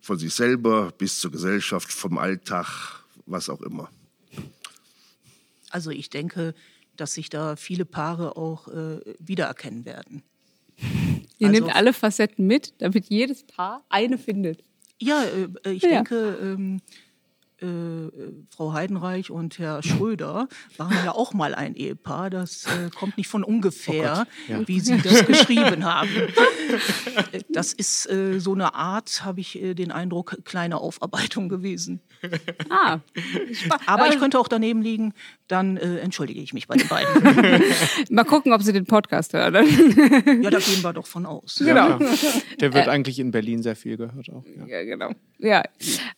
von 0.06 0.20
sich 0.20 0.36
selber 0.36 0.91
bis 1.00 1.20
zur 1.20 1.32
Gesellschaft, 1.32 1.91
vom 1.91 2.20
Alltag, 2.20 3.04
was 3.26 3.50
auch 3.50 3.62
immer. 3.62 3.89
Also 5.72 5.89
ich 5.89 6.12
denke, 6.12 6.54
dass 6.96 7.15
sich 7.15 7.30
da 7.32 7.56
viele 7.56 7.86
Paare 7.86 8.38
auch 8.38 8.68
äh, 8.68 9.00
wiedererkennen 9.18 9.84
werden. 9.84 10.22
Ihr 11.39 11.48
Also- 11.48 11.60
nehmt 11.60 11.76
alle 11.76 11.91
Facetten 11.91 12.46
mit, 12.46 12.74
damit 12.78 13.08
jedes 13.10 13.44
Paar 13.46 13.84
eine 13.89 14.20
findet. 14.20 14.63
Ja, 15.00 15.24
äh, 15.24 15.72
ich 15.72 15.82
Ja. 15.82 15.89
denke, 15.89 16.38
ähm, 16.39 16.82
äh, 17.65 18.21
äh, 18.21 18.34
Frau 18.56 18.73
Heidenreich 18.73 19.32
und 19.32 19.58
Herr 19.60 19.82
Schröder 19.84 20.47
waren 20.78 20.93
ja 21.04 21.12
auch 21.13 21.34
mal 21.34 21.56
ein 21.56 21.75
Ehepaar. 21.75 22.30
Das 22.30 22.65
äh, 22.65 22.89
kommt 22.97 23.17
nicht 23.17 23.28
von 23.28 23.43
ungefähr, 23.43 24.28
wie 24.65 24.80
Sie 24.80 24.97
das 25.01 25.25
geschrieben 25.25 25.84
haben. 25.86 26.10
Äh, 27.32 27.41
Das 27.49 27.73
ist 27.73 28.10
äh, 28.10 28.39
so 28.39 28.54
eine 28.54 28.73
Art, 28.75 29.23
habe 29.25 29.39
ich 29.39 29.62
äh, 29.62 29.73
den 29.73 29.91
Eindruck, 29.91 30.38
kleine 30.45 30.78
Aufarbeitung 30.80 31.49
gewesen. 31.49 32.01
Ah, 32.69 32.99
Aber 33.86 34.10
ich 34.10 34.19
könnte 34.19 34.39
auch 34.39 34.47
daneben 34.47 34.82
liegen, 34.82 35.13
dann 35.47 35.78
äh, 35.78 35.97
entschuldige 35.99 36.41
ich 36.41 36.54
mich 36.54 36.67
bei 36.67 36.75
den 36.75 36.88
beiden. 36.88 37.63
mal 38.10 38.23
gucken, 38.23 38.51
ob 38.54 38.62
sie 38.63 38.73
den 38.73 38.86
Podcast 38.86 39.34
hören. 39.34 39.54
ja, 39.56 40.49
da 40.49 40.60
gehen 40.60 40.82
wir 40.84 40.93
doch 40.93 41.06
von 41.06 41.25
aus. 41.25 41.58
Genau. 41.60 41.99
Der 42.60 42.73
wird 42.73 42.88
eigentlich 42.88 43.19
in 43.19 43.32
Berlin 43.32 43.62
sehr 43.63 43.75
viel 43.75 43.97
gehört 43.97 44.30
auch. 44.32 44.43
Ja. 44.58 44.65
Ja, 44.65 44.84
genau. 44.84 45.12
Ja. 45.39 45.63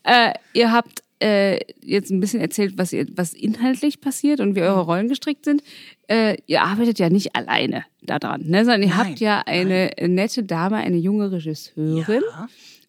Äh, 0.03 0.33
ihr 0.53 0.71
habt 0.71 1.03
äh, 1.19 1.59
jetzt 1.81 2.11
ein 2.11 2.19
bisschen 2.19 2.41
erzählt, 2.41 2.77
was, 2.77 2.93
ihr, 2.93 3.07
was 3.15 3.33
inhaltlich 3.33 4.01
passiert 4.01 4.39
und 4.39 4.55
wie 4.55 4.61
eure 4.61 4.81
Rollen 4.81 5.07
gestrickt 5.07 5.45
sind. 5.45 5.63
Äh, 6.07 6.37
ihr 6.45 6.61
arbeitet 6.61 6.99
ja 6.99 7.09
nicht 7.09 7.35
alleine 7.35 7.85
daran, 8.01 8.43
ne? 8.45 8.59
sondern 8.65 8.83
ihr 8.83 8.89
Nein, 8.89 8.97
habt 8.97 9.19
ja 9.19 9.43
eine 9.45 9.91
nette 10.01 10.43
Dame, 10.43 10.77
eine 10.77 10.97
junge 10.97 11.31
Regisseurin. 11.31 12.23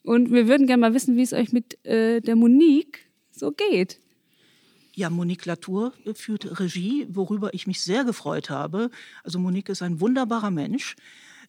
Und 0.05 0.33
wir 0.33 0.49
würden 0.49 0.67
gerne 0.67 0.81
mal 0.81 0.95
wissen, 0.95 1.17
wie 1.17 1.23
es 1.23 1.33
euch 1.33 1.53
mit 1.53 1.85
äh, 1.85 2.21
der 2.21 2.37
Monique 2.37 3.11
so 3.31 3.51
geht. 3.51 4.01
Ja, 4.95 5.11
Monique 5.11 5.47
Latour 5.47 5.93
führt 6.15 6.59
Regie, 6.59 7.07
worüber 7.11 7.55
ich 7.55 7.67
mich 7.67 7.81
sehr 7.83 8.05
gefreut 8.05 8.51
habe. 8.51 8.91
Also 9.23 9.39
Monique 9.39 9.69
ist 9.69 9.83
ein 9.83 10.01
wunderbarer 10.01 10.51
Mensch. 10.51 10.97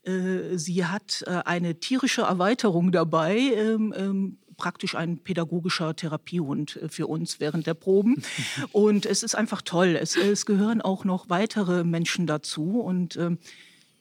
Äh, 0.03 0.57
Sie 0.57 0.85
hat 0.85 1.23
äh, 1.25 1.41
eine 1.45 1.79
tierische 1.79 2.21
Erweiterung 2.21 2.91
dabei, 2.91 3.37
ähm, 3.37 3.93
ähm, 3.97 4.37
praktisch 4.59 4.93
ein 4.93 5.17
pädagogischer 5.17 5.95
Therapiehund 5.95 6.75
äh, 6.75 6.89
für 6.89 7.07
uns 7.07 7.39
während 7.39 7.65
der 7.65 7.73
Proben. 7.73 8.21
Und 8.71 9.07
es 9.07 9.23
ist 9.23 9.33
einfach 9.33 9.63
toll. 9.63 9.97
Es, 9.99 10.15
es 10.15 10.45
gehören 10.45 10.81
auch 10.81 11.05
noch 11.05 11.29
weitere 11.29 11.83
Menschen 11.83 12.27
dazu. 12.27 12.81
Und 12.81 13.15
ähm, 13.15 13.39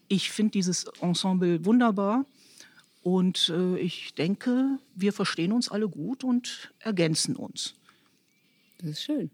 ich 0.09 0.31
finde 0.31 0.51
dieses 0.51 0.85
Ensemble 1.01 1.65
wunderbar. 1.65 2.27
Und 3.03 3.51
äh, 3.57 3.79
ich 3.79 4.15
denke, 4.15 4.79
wir 4.95 5.15
verstehen 5.15 5.53
uns 5.53 5.71
alle 5.71 5.89
gut 5.89 6.25
und 6.25 6.73
ergänzen 6.81 7.37
uns. 7.37 7.75
Das 8.79 8.91
ist 8.91 9.03
schön. 9.03 9.31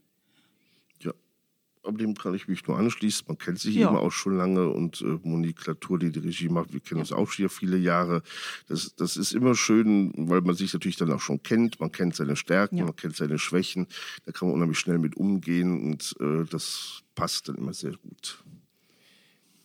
Ja, 1.84 1.88
aber 1.88 1.98
dem 1.98 2.14
kann 2.14 2.34
ich 2.34 2.48
mich 2.48 2.66
nur 2.66 2.78
anschließen. 2.78 3.26
Man 3.28 3.38
kennt 3.38 3.60
sich 3.60 3.74
Ja. 3.76 3.88
eben 3.88 3.96
auch 3.96 4.10
schon 4.10 4.36
lange 4.36 4.68
und 4.70 5.00
äh, 5.02 5.18
Monique 5.22 5.66
Latour, 5.66 5.98
die 5.98 6.10
die 6.10 6.18
Regie 6.20 6.48
macht, 6.48 6.72
wir 6.72 6.80
kennen 6.80 7.00
uns 7.00 7.12
auch 7.12 7.30
schon 7.30 7.48
viele 7.48 7.76
Jahre. 7.76 8.22
Das, 8.68 8.94
das 8.96 9.16
ist 9.16 9.32
immer 9.32 9.54
schön, 9.54 10.12
weil 10.16 10.40
man 10.40 10.54
sich 10.54 10.72
natürlich 10.72 10.96
dann 10.96 11.12
auch 11.12 11.20
schon 11.20 11.42
kennt. 11.42 11.80
Man 11.80 11.92
kennt 11.92 12.14
seine 12.16 12.36
Stärken, 12.36 12.78
Ja. 12.78 12.84
man 12.84 12.96
kennt 12.96 13.16
seine 13.16 13.38
Schwächen. 13.38 13.86
Da 14.24 14.32
kann 14.32 14.48
man 14.48 14.54
unheimlich 14.56 14.78
schnell 14.78 14.98
mit 14.98 15.16
umgehen 15.16 15.82
und 15.92 16.14
äh, 16.20 16.44
das 16.50 17.02
passt 17.14 17.48
dann 17.48 17.56
immer 17.56 17.74
sehr 17.74 17.92
gut. 17.92 18.42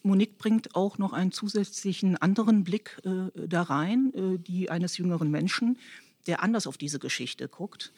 Monique 0.03 0.37
bringt 0.37 0.75
auch 0.75 0.97
noch 0.97 1.11
einen 1.13 1.31
zusätzlichen 1.31 2.15
anderen 2.17 2.63
Blick 2.63 2.97
äh, 3.03 3.47
da 3.47 3.63
rein, 3.63 4.13
äh, 4.15 4.37
die 4.39 4.69
eines 4.69 4.97
jüngeren 4.97 5.29
Menschen, 5.29 5.77
der 6.27 6.41
anders 6.41 6.67
auf 6.67 6.77
diese 6.77 6.99
Geschichte 6.99 7.47
guckt 7.47 7.91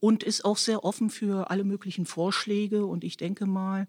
und 0.00 0.22
ist 0.22 0.44
auch 0.44 0.56
sehr 0.56 0.84
offen 0.84 1.10
für 1.10 1.50
alle 1.50 1.64
möglichen 1.64 2.06
Vorschläge. 2.06 2.86
Und 2.86 3.04
ich 3.04 3.16
denke 3.16 3.46
mal, 3.46 3.86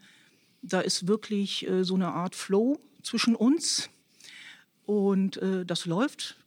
da 0.62 0.82
ist 0.82 1.08
wirklich 1.08 1.68
äh, 1.68 1.84
so 1.84 1.96
eine 1.96 2.10
Art 2.10 2.36
Flow 2.36 2.80
zwischen 3.04 3.36
uns 3.36 3.90
und 4.86 5.38
äh, 5.38 5.66
das 5.66 5.86
läuft. 5.86 6.38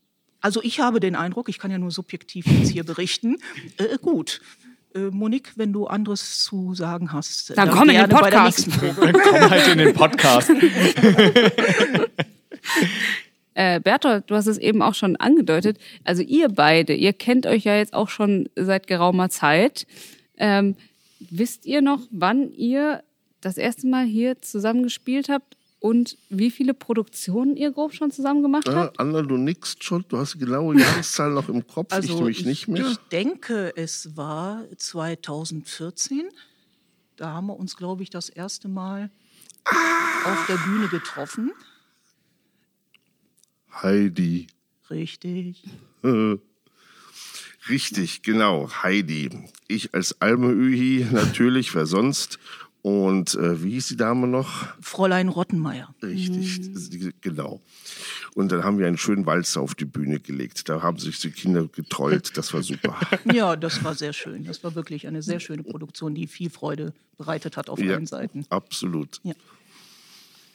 Also 0.41 0.61
ich 0.63 0.81
habe 0.81 0.99
den 0.99 1.15
Eindruck, 1.15 1.49
ich 1.49 1.59
kann 1.59 1.71
ja 1.71 1.79
nur 1.79 1.93
subjektiv 1.93 2.47
jetzt 2.47 2.71
hier 2.71 2.85
berichten, 2.85 3.37
äh, 3.77 3.97
gut. 3.99 4.41
Äh, 4.95 5.11
Monique, 5.11 5.53
wenn 5.57 5.73
du 5.73 5.87
anderes 5.87 6.43
zu 6.43 6.75
sagen 6.75 7.13
hast, 7.13 7.57
Dann 7.57 7.71
komm 7.71 7.89
in 7.89 7.97
den 7.97 8.09
gerne 8.09 8.15
bei 8.15 8.31
der 8.31 8.39
Podcast. 8.39 8.69
Dann 9.01 9.13
komm 9.13 9.51
halt 9.51 9.69
in 9.69 9.79
den 9.79 9.95
Podcast. 9.95 10.51
Äh, 13.55 13.81
Bertolt, 13.81 14.25
du 14.29 14.35
hast 14.35 14.47
es 14.47 14.59
eben 14.59 14.81
auch 14.83 14.95
schon 14.95 15.17
angedeutet. 15.17 15.79
Also 16.05 16.23
ihr 16.23 16.49
beide, 16.49 16.95
ihr 16.95 17.13
kennt 17.13 17.47
euch 17.47 17.65
ja 17.65 17.77
jetzt 17.77 17.93
auch 17.95 18.09
schon 18.09 18.49
seit 18.57 18.87
geraumer 18.87 19.29
Zeit. 19.29 19.87
Ähm, 20.39 20.77
wisst 21.31 21.67
ihr 21.67 21.83
noch, 21.83 22.01
wann 22.11 22.51
ihr 22.53 23.03
das 23.41 23.57
erste 23.59 23.87
Mal 23.87 24.05
hier 24.07 24.41
zusammen 24.41 24.83
gespielt 24.85 25.29
habt 25.29 25.57
und 25.81 26.17
wie 26.31 26.51
viele 26.51 26.75
Produktionen 26.75 27.57
ihr 27.57 27.73
grob 27.73 27.93
schon 27.93 28.11
zusammen 28.11 28.43
gemacht 28.43 28.69
Äh, 28.69 28.73
habt? 28.73 29.01
Anna, 29.01 29.21
du 29.23 29.37
nickst 29.37 29.83
schon, 29.85 30.05
du 30.09 30.17
hast 30.17 30.35
die 30.35 30.39
genaue 30.39 30.75
Jahreszahl 30.81 31.31
noch 31.33 31.49
im 31.49 31.67
Kopf, 31.67 31.93
ich 31.99 32.15
nämlich 32.15 32.45
nicht 32.47 32.69
mehr. 32.69 32.85
Also 32.85 32.93
Ich 32.93 33.09
denke, 33.09 33.73
es 33.77 34.17
war 34.17 34.65
2014. 34.77 36.23
Da 37.17 37.33
haben 37.33 37.49
wir 37.49 37.57
uns, 37.59 37.77
glaube 37.77 38.03
ich, 38.03 38.11
das 38.11 38.29
erste 38.29 38.69
Mal 38.69 39.11
auf 40.25 40.47
der 40.49 40.57
Bühne 40.57 40.89
getroffen. 40.89 41.53
Heidi. 43.83 44.47
Richtig. 44.91 45.63
Richtig, 47.69 48.23
genau, 48.23 48.69
Heidi. 48.83 49.31
Ich 49.69 49.95
als 49.95 50.21
Almeühi, 50.21 51.07
natürlich, 51.11 51.75
wer 51.75 51.87
sonst. 51.87 52.39
Und 52.83 53.37
äh, 53.37 53.63
wie 53.63 53.71
hieß 53.75 53.87
die 53.89 53.97
Dame 53.97 54.27
noch? 54.27 54.67
Fräulein 54.81 55.29
Rottenmeier. 55.29 55.95
Richtig, 56.03 56.61
die- 56.91 57.13
genau. 57.21 57.61
Und 58.35 58.51
dann 58.51 58.65
haben 58.65 58.81
wir 58.81 58.89
einen 58.89 58.99
schönen 58.99 59.25
Walzer 59.25 59.61
auf 59.61 59.77
die 59.77 59.85
Bühne 59.85 60.19
gelegt. 60.19 60.69
Da 60.69 60.83
haben 60.83 60.99
sich 60.99 61.21
die 61.21 61.31
Kinder 61.31 61.69
getrollt. 61.69 62.37
Das 62.37 62.53
war 62.53 62.65
super. 62.65 62.99
Ja, 63.33 63.55
das 63.55 63.85
war 63.85 63.95
sehr 63.95 64.13
schön. 64.13 64.43
Das 64.45 64.65
war 64.65 64.75
wirklich 64.75 65.07
eine 65.07 65.23
sehr 65.23 65.39
schöne 65.39 65.63
Produktion, 65.63 66.17
die 66.17 66.27
viel 66.27 66.51
Freude 66.51 66.93
bereitet 67.17 67.57
hat 67.57 67.71
auf 67.71 67.79
Ja, 67.79 67.93
allen 67.95 68.07
Seiten. 68.07 68.45
absolut. 68.51 69.21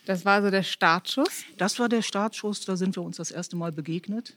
Das 0.08 0.24
war 0.26 0.42
so 0.42 0.50
der 0.50 0.64
Startschuss. 0.64 1.44
Das 1.58 1.80
war 1.80 1.90
der 1.90 2.02
Startschuss, 2.02 2.62
da 2.66 2.78
sind 2.78 2.96
wir 2.96 3.04
uns 3.04 3.18
das 3.18 3.30
erste 3.32 3.56
Mal 3.58 3.72
begegnet. 3.72 4.34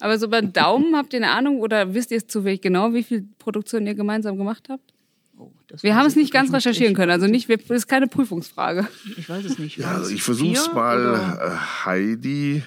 Aber 0.00 0.18
so 0.18 0.28
beim 0.28 0.52
Daumen 0.52 0.96
habt 0.96 1.12
ihr 1.12 1.18
eine 1.18 1.30
Ahnung 1.30 1.60
oder 1.60 1.94
wisst 1.94 2.10
ihr 2.10 2.16
es 2.16 2.26
zufällig 2.26 2.62
genau, 2.62 2.92
wie 2.94 3.02
viele 3.02 3.24
Produktionen 3.38 3.86
ihr 3.86 3.94
gemeinsam 3.94 4.36
gemacht 4.38 4.68
habt? 4.70 4.92
Oh, 5.38 5.52
das 5.68 5.82
Wir 5.82 5.94
haben 5.94 6.06
es 6.06 6.16
nicht 6.16 6.32
ganz 6.32 6.52
recherchieren 6.52 6.92
Ich- 6.92 6.96
können, 6.96 7.10
also 7.10 7.26
nicht, 7.26 7.48
wir- 7.48 7.58
das 7.58 7.68
ist 7.78 7.86
keine 7.86 8.06
Prüfungsfrage. 8.06 8.88
Ich 9.16 9.28
weiß 9.28 9.44
es 9.44 9.58
nicht. 9.58 9.76
Ja, 9.78 9.90
also 9.92 10.04
es 10.06 10.10
ich 10.12 10.22
versuch's 10.22 10.64
vier 10.66 10.74
mal. 10.74 10.98
oder? 11.10 11.52
Äh, 11.54 11.84
Heidi, 11.86 12.62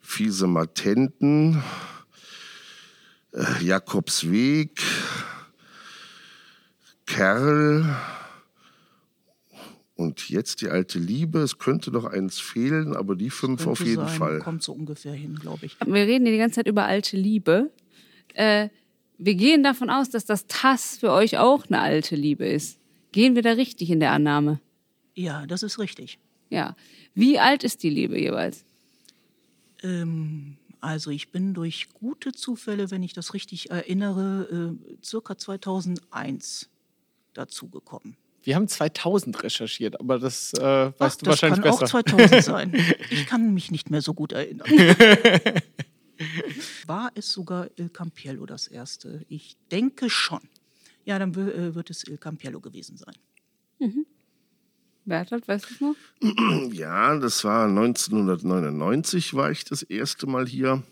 Fiese 0.00 0.46
Matenten, 0.46 1.62
äh, 3.32 3.64
Jakobsweg, 3.64 4.80
Kerl 7.06 7.96
und 10.02 10.28
jetzt 10.28 10.60
die 10.60 10.68
alte 10.68 10.98
Liebe. 10.98 11.40
Es 11.40 11.58
könnte 11.58 11.90
noch 11.90 12.04
eins 12.04 12.38
fehlen, 12.38 12.94
aber 12.94 13.16
die 13.16 13.30
fünf 13.30 13.66
auf 13.66 13.80
jeden 13.80 14.06
sein, 14.06 14.18
Fall. 14.18 14.38
Kommt 14.40 14.62
so 14.62 14.72
ungefähr 14.72 15.14
hin, 15.14 15.36
glaube 15.36 15.66
ich. 15.66 15.76
Wir 15.84 16.06
reden 16.06 16.26
hier 16.26 16.32
die 16.34 16.38
ganze 16.38 16.56
Zeit 16.56 16.66
über 16.66 16.84
alte 16.84 17.16
Liebe. 17.16 17.70
Äh, 18.34 18.68
wir 19.18 19.34
gehen 19.34 19.62
davon 19.62 19.88
aus, 19.88 20.10
dass 20.10 20.24
das 20.24 20.46
TAS 20.46 20.98
für 20.98 21.12
euch 21.12 21.38
auch 21.38 21.66
eine 21.66 21.80
alte 21.80 22.16
Liebe 22.16 22.46
ist. 22.46 22.78
Gehen 23.12 23.34
wir 23.34 23.42
da 23.42 23.52
richtig 23.52 23.90
in 23.90 24.00
der 24.00 24.12
Annahme? 24.12 24.60
Ja, 25.14 25.46
das 25.46 25.62
ist 25.62 25.78
richtig. 25.78 26.18
Ja. 26.50 26.76
Wie 27.14 27.38
alt 27.38 27.62
ist 27.62 27.82
die 27.82 27.90
Liebe 27.90 28.18
jeweils? 28.18 28.64
Ähm, 29.82 30.56
also 30.80 31.10
ich 31.10 31.30
bin 31.30 31.54
durch 31.54 31.88
gute 31.94 32.32
Zufälle, 32.32 32.90
wenn 32.90 33.02
ich 33.02 33.12
das 33.12 33.34
richtig 33.34 33.70
erinnere, 33.70 34.76
äh, 34.76 35.04
circa 35.04 35.38
2001 35.38 36.68
dazugekommen. 37.34 38.16
Wir 38.42 38.56
haben 38.56 38.66
2000 38.66 39.42
recherchiert, 39.42 40.00
aber 40.00 40.18
das 40.18 40.52
äh, 40.54 40.60
weißt 40.60 40.94
Ach, 40.98 41.16
du 41.16 41.24
das 41.24 41.26
wahrscheinlich 41.26 41.62
kann 41.62 41.70
besser. 41.78 41.84
auch 41.84 42.02
2000 42.02 42.42
sein. 42.42 42.74
Ich 43.10 43.26
kann 43.26 43.54
mich 43.54 43.70
nicht 43.70 43.90
mehr 43.90 44.02
so 44.02 44.14
gut 44.14 44.32
erinnern. 44.32 44.66
War 46.86 47.10
es 47.14 47.32
sogar 47.32 47.68
Il 47.76 47.88
Campiello 47.88 48.46
das 48.46 48.66
erste? 48.66 49.24
Ich 49.28 49.56
denke 49.70 50.10
schon. 50.10 50.40
Ja, 51.04 51.18
dann 51.18 51.32
äh, 51.34 51.74
wird 51.74 51.90
es 51.90 52.06
Il 52.06 52.18
Campiello 52.18 52.60
gewesen 52.60 52.96
sein. 52.96 53.14
Bertolt, 55.04 55.48
weißt 55.48 55.66
du 55.68 55.74
es 55.74 55.80
noch? 55.80 55.96
Ja, 56.72 57.16
das 57.18 57.42
war 57.44 57.66
1999 57.66 59.34
war 59.34 59.50
ich 59.50 59.64
das 59.64 59.82
erste 59.82 60.26
Mal 60.26 60.46
hier. 60.46 60.82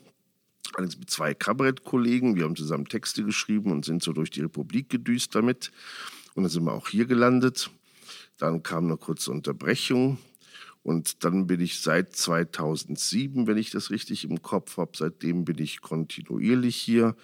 Allerdings 0.74 0.98
mit 0.98 1.10
zwei 1.10 1.34
Kabarettkollegen. 1.34 2.36
Wir 2.36 2.44
haben 2.44 2.56
zusammen 2.56 2.86
Texte 2.86 3.24
geschrieben 3.24 3.72
und 3.72 3.84
sind 3.84 4.02
so 4.02 4.12
durch 4.12 4.30
die 4.30 4.40
Republik 4.40 4.88
gedüst 4.88 5.34
damit. 5.34 5.72
Und 6.34 6.44
dann 6.44 6.50
sind 6.50 6.64
wir 6.64 6.72
auch 6.72 6.88
hier 6.88 7.06
gelandet. 7.06 7.70
Dann 8.38 8.62
kam 8.62 8.86
eine 8.86 8.96
kurze 8.96 9.30
Unterbrechung. 9.30 10.18
Und 10.82 11.24
dann 11.24 11.46
bin 11.46 11.60
ich 11.60 11.80
seit 11.80 12.16
2007, 12.16 13.46
wenn 13.46 13.58
ich 13.58 13.70
das 13.70 13.90
richtig 13.90 14.24
im 14.24 14.40
Kopf 14.42 14.78
habe, 14.78 14.92
seitdem 14.94 15.44
bin 15.44 15.58
ich 15.58 15.82
kontinuierlich 15.82 16.76
hier. 16.76 17.16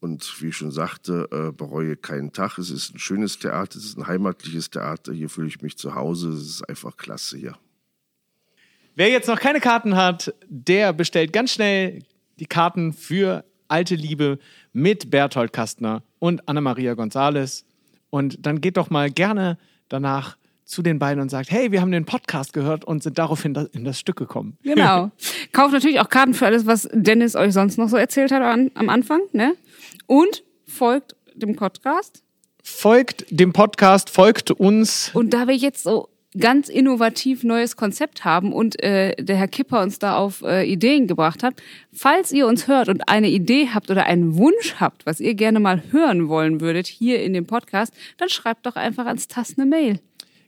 Und 0.00 0.40
wie 0.40 0.48
ich 0.48 0.56
schon 0.56 0.70
sagte, 0.70 1.28
äh, 1.30 1.52
bereue 1.52 1.96
keinen 1.96 2.32
Tag. 2.32 2.58
Es 2.58 2.70
ist 2.70 2.94
ein 2.94 2.98
schönes 2.98 3.38
Theater, 3.38 3.78
es 3.78 3.84
ist 3.84 3.98
ein 3.98 4.06
heimatliches 4.06 4.70
Theater. 4.70 5.12
Hier 5.12 5.28
fühle 5.28 5.48
ich 5.48 5.60
mich 5.62 5.76
zu 5.76 5.94
Hause. 5.94 6.30
Es 6.30 6.42
ist 6.42 6.68
einfach 6.68 6.96
klasse 6.96 7.36
hier. 7.36 7.58
Wer 8.94 9.10
jetzt 9.10 9.28
noch 9.28 9.40
keine 9.40 9.60
Karten 9.60 9.94
hat, 9.96 10.34
der 10.48 10.92
bestellt 10.92 11.32
ganz 11.32 11.52
schnell 11.52 12.02
die 12.38 12.46
Karten 12.46 12.92
für 12.92 13.44
Alte 13.68 13.94
Liebe 13.94 14.38
mit 14.72 15.10
Berthold 15.10 15.52
Kastner 15.52 16.02
und 16.18 16.48
Anna-Maria 16.48 16.94
Gonzales. 16.94 17.64
Und 18.10 18.44
dann 18.46 18.60
geht 18.60 18.76
doch 18.76 18.90
mal 18.90 19.10
gerne 19.10 19.58
danach 19.88 20.36
zu 20.64 20.82
den 20.82 20.98
beiden 20.98 21.20
und 21.22 21.28
sagt, 21.30 21.50
hey, 21.50 21.70
wir 21.70 21.80
haben 21.80 21.92
den 21.92 22.04
Podcast 22.06 22.52
gehört 22.52 22.84
und 22.84 23.02
sind 23.02 23.18
daraufhin 23.18 23.54
da- 23.54 23.66
in 23.72 23.84
das 23.84 24.00
Stück 24.00 24.16
gekommen. 24.16 24.58
Genau. 24.64 25.10
Kauft 25.52 25.72
natürlich 25.72 26.00
auch 26.00 26.08
Karten 26.08 26.34
für 26.34 26.46
alles, 26.46 26.66
was 26.66 26.88
Dennis 26.92 27.36
euch 27.36 27.52
sonst 27.52 27.78
noch 27.78 27.88
so 27.88 27.96
erzählt 27.96 28.32
hat 28.32 28.42
an, 28.42 28.70
am 28.74 28.88
Anfang, 28.88 29.20
ne? 29.32 29.54
Und 30.06 30.42
folgt 30.66 31.14
dem 31.34 31.54
Podcast. 31.54 32.24
Folgt 32.64 33.26
dem 33.30 33.52
Podcast, 33.52 34.10
folgt 34.10 34.50
uns. 34.50 35.10
Und 35.14 35.30
da 35.30 35.46
wir 35.46 35.54
jetzt 35.54 35.84
so 35.84 36.08
ganz 36.38 36.68
innovativ 36.68 37.44
neues 37.44 37.76
Konzept 37.76 38.24
haben 38.24 38.52
und 38.52 38.82
äh, 38.82 39.14
der 39.16 39.36
Herr 39.36 39.48
Kipper 39.48 39.82
uns 39.82 39.98
da 39.98 40.16
auf 40.16 40.42
äh, 40.42 40.64
Ideen 40.64 41.06
gebracht 41.06 41.42
hat, 41.42 41.54
falls 41.92 42.32
ihr 42.32 42.46
uns 42.46 42.68
hört 42.68 42.88
und 42.88 43.08
eine 43.08 43.28
Idee 43.28 43.68
habt 43.72 43.90
oder 43.90 44.06
einen 44.06 44.36
Wunsch 44.36 44.76
habt, 44.78 45.06
was 45.06 45.20
ihr 45.20 45.34
gerne 45.34 45.60
mal 45.60 45.82
hören 45.90 46.28
wollen 46.28 46.60
würdet 46.60 46.86
hier 46.86 47.22
in 47.22 47.32
dem 47.32 47.46
Podcast, 47.46 47.92
dann 48.18 48.28
schreibt 48.28 48.66
doch 48.66 48.76
einfach 48.76 49.06
ans 49.06 49.28
Tass 49.28 49.54
eine 49.56 49.66
Mail. 49.66 50.00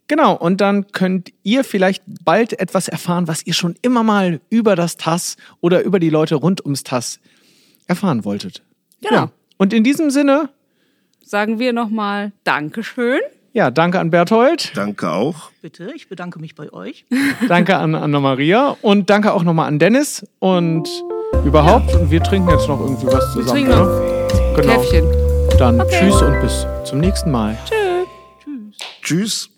Genau, 0.09 0.35
und 0.35 0.61
dann 0.61 0.91
könnt 0.93 1.33
ihr 1.43 1.65
vielleicht 1.65 2.03
bald 2.25 2.59
etwas 2.59 2.89
erfahren, 2.89 3.29
was 3.29 3.47
ihr 3.47 3.53
schon 3.53 3.75
immer 3.83 4.03
mal 4.03 4.41
über 4.49 4.75
das 4.75 4.97
TAS 4.97 5.37
oder 5.61 5.83
über 5.83 5.99
die 5.99 6.09
Leute 6.09 6.37
rund 6.37 6.65
ums 6.65 6.83
TAS 6.83 7.21
erfahren 7.87 8.25
wolltet. 8.25 8.63
Genau. 9.03 9.15
Ja. 9.15 9.33
Und 9.59 9.73
in 9.75 9.85
diesem 9.85 10.11
Sinne, 10.11 10.49
Sagen 11.29 11.59
wir 11.59 11.75
nochmal 11.75 12.33
Dankeschön. 12.45 13.21
Ja, 13.59 13.73
danke 13.73 13.99
an 13.99 14.11
Berthold, 14.11 14.71
Danke 14.77 15.11
auch. 15.11 15.51
Bitte, 15.63 15.91
ich 15.97 16.09
bedanke 16.09 16.39
mich 16.39 16.55
bei 16.55 16.73
euch. 16.73 17.05
danke 17.49 17.77
an 17.77 17.97
Anna-Maria 17.97 18.77
und 18.83 19.11
danke 19.11 19.33
auch 19.33 19.43
nochmal 19.43 19.67
an 19.67 19.81
Dennis 19.81 20.25
und 20.39 20.89
überhaupt. 21.45 21.93
Und 21.93 22.09
wir 22.13 22.23
trinken 22.23 22.51
jetzt 22.51 22.69
noch 22.69 22.79
irgendwie 22.81 23.07
was 23.09 23.35
Wir 23.35 23.43
zusammen. 23.43 23.49
trinken 23.49 23.71
noch 23.71 23.87
oder? 23.89 24.63
Genau. 24.63 24.73
Käffchen. 24.81 25.07
Dann 25.59 25.83
tschüss 25.89 26.23
und 26.23 26.41
bis 26.41 26.67
zum 26.85 27.01
nächsten 27.01 27.33
Mal. 27.33 27.59
Tschüss. 27.69 28.79
Tschüss. 29.03 29.58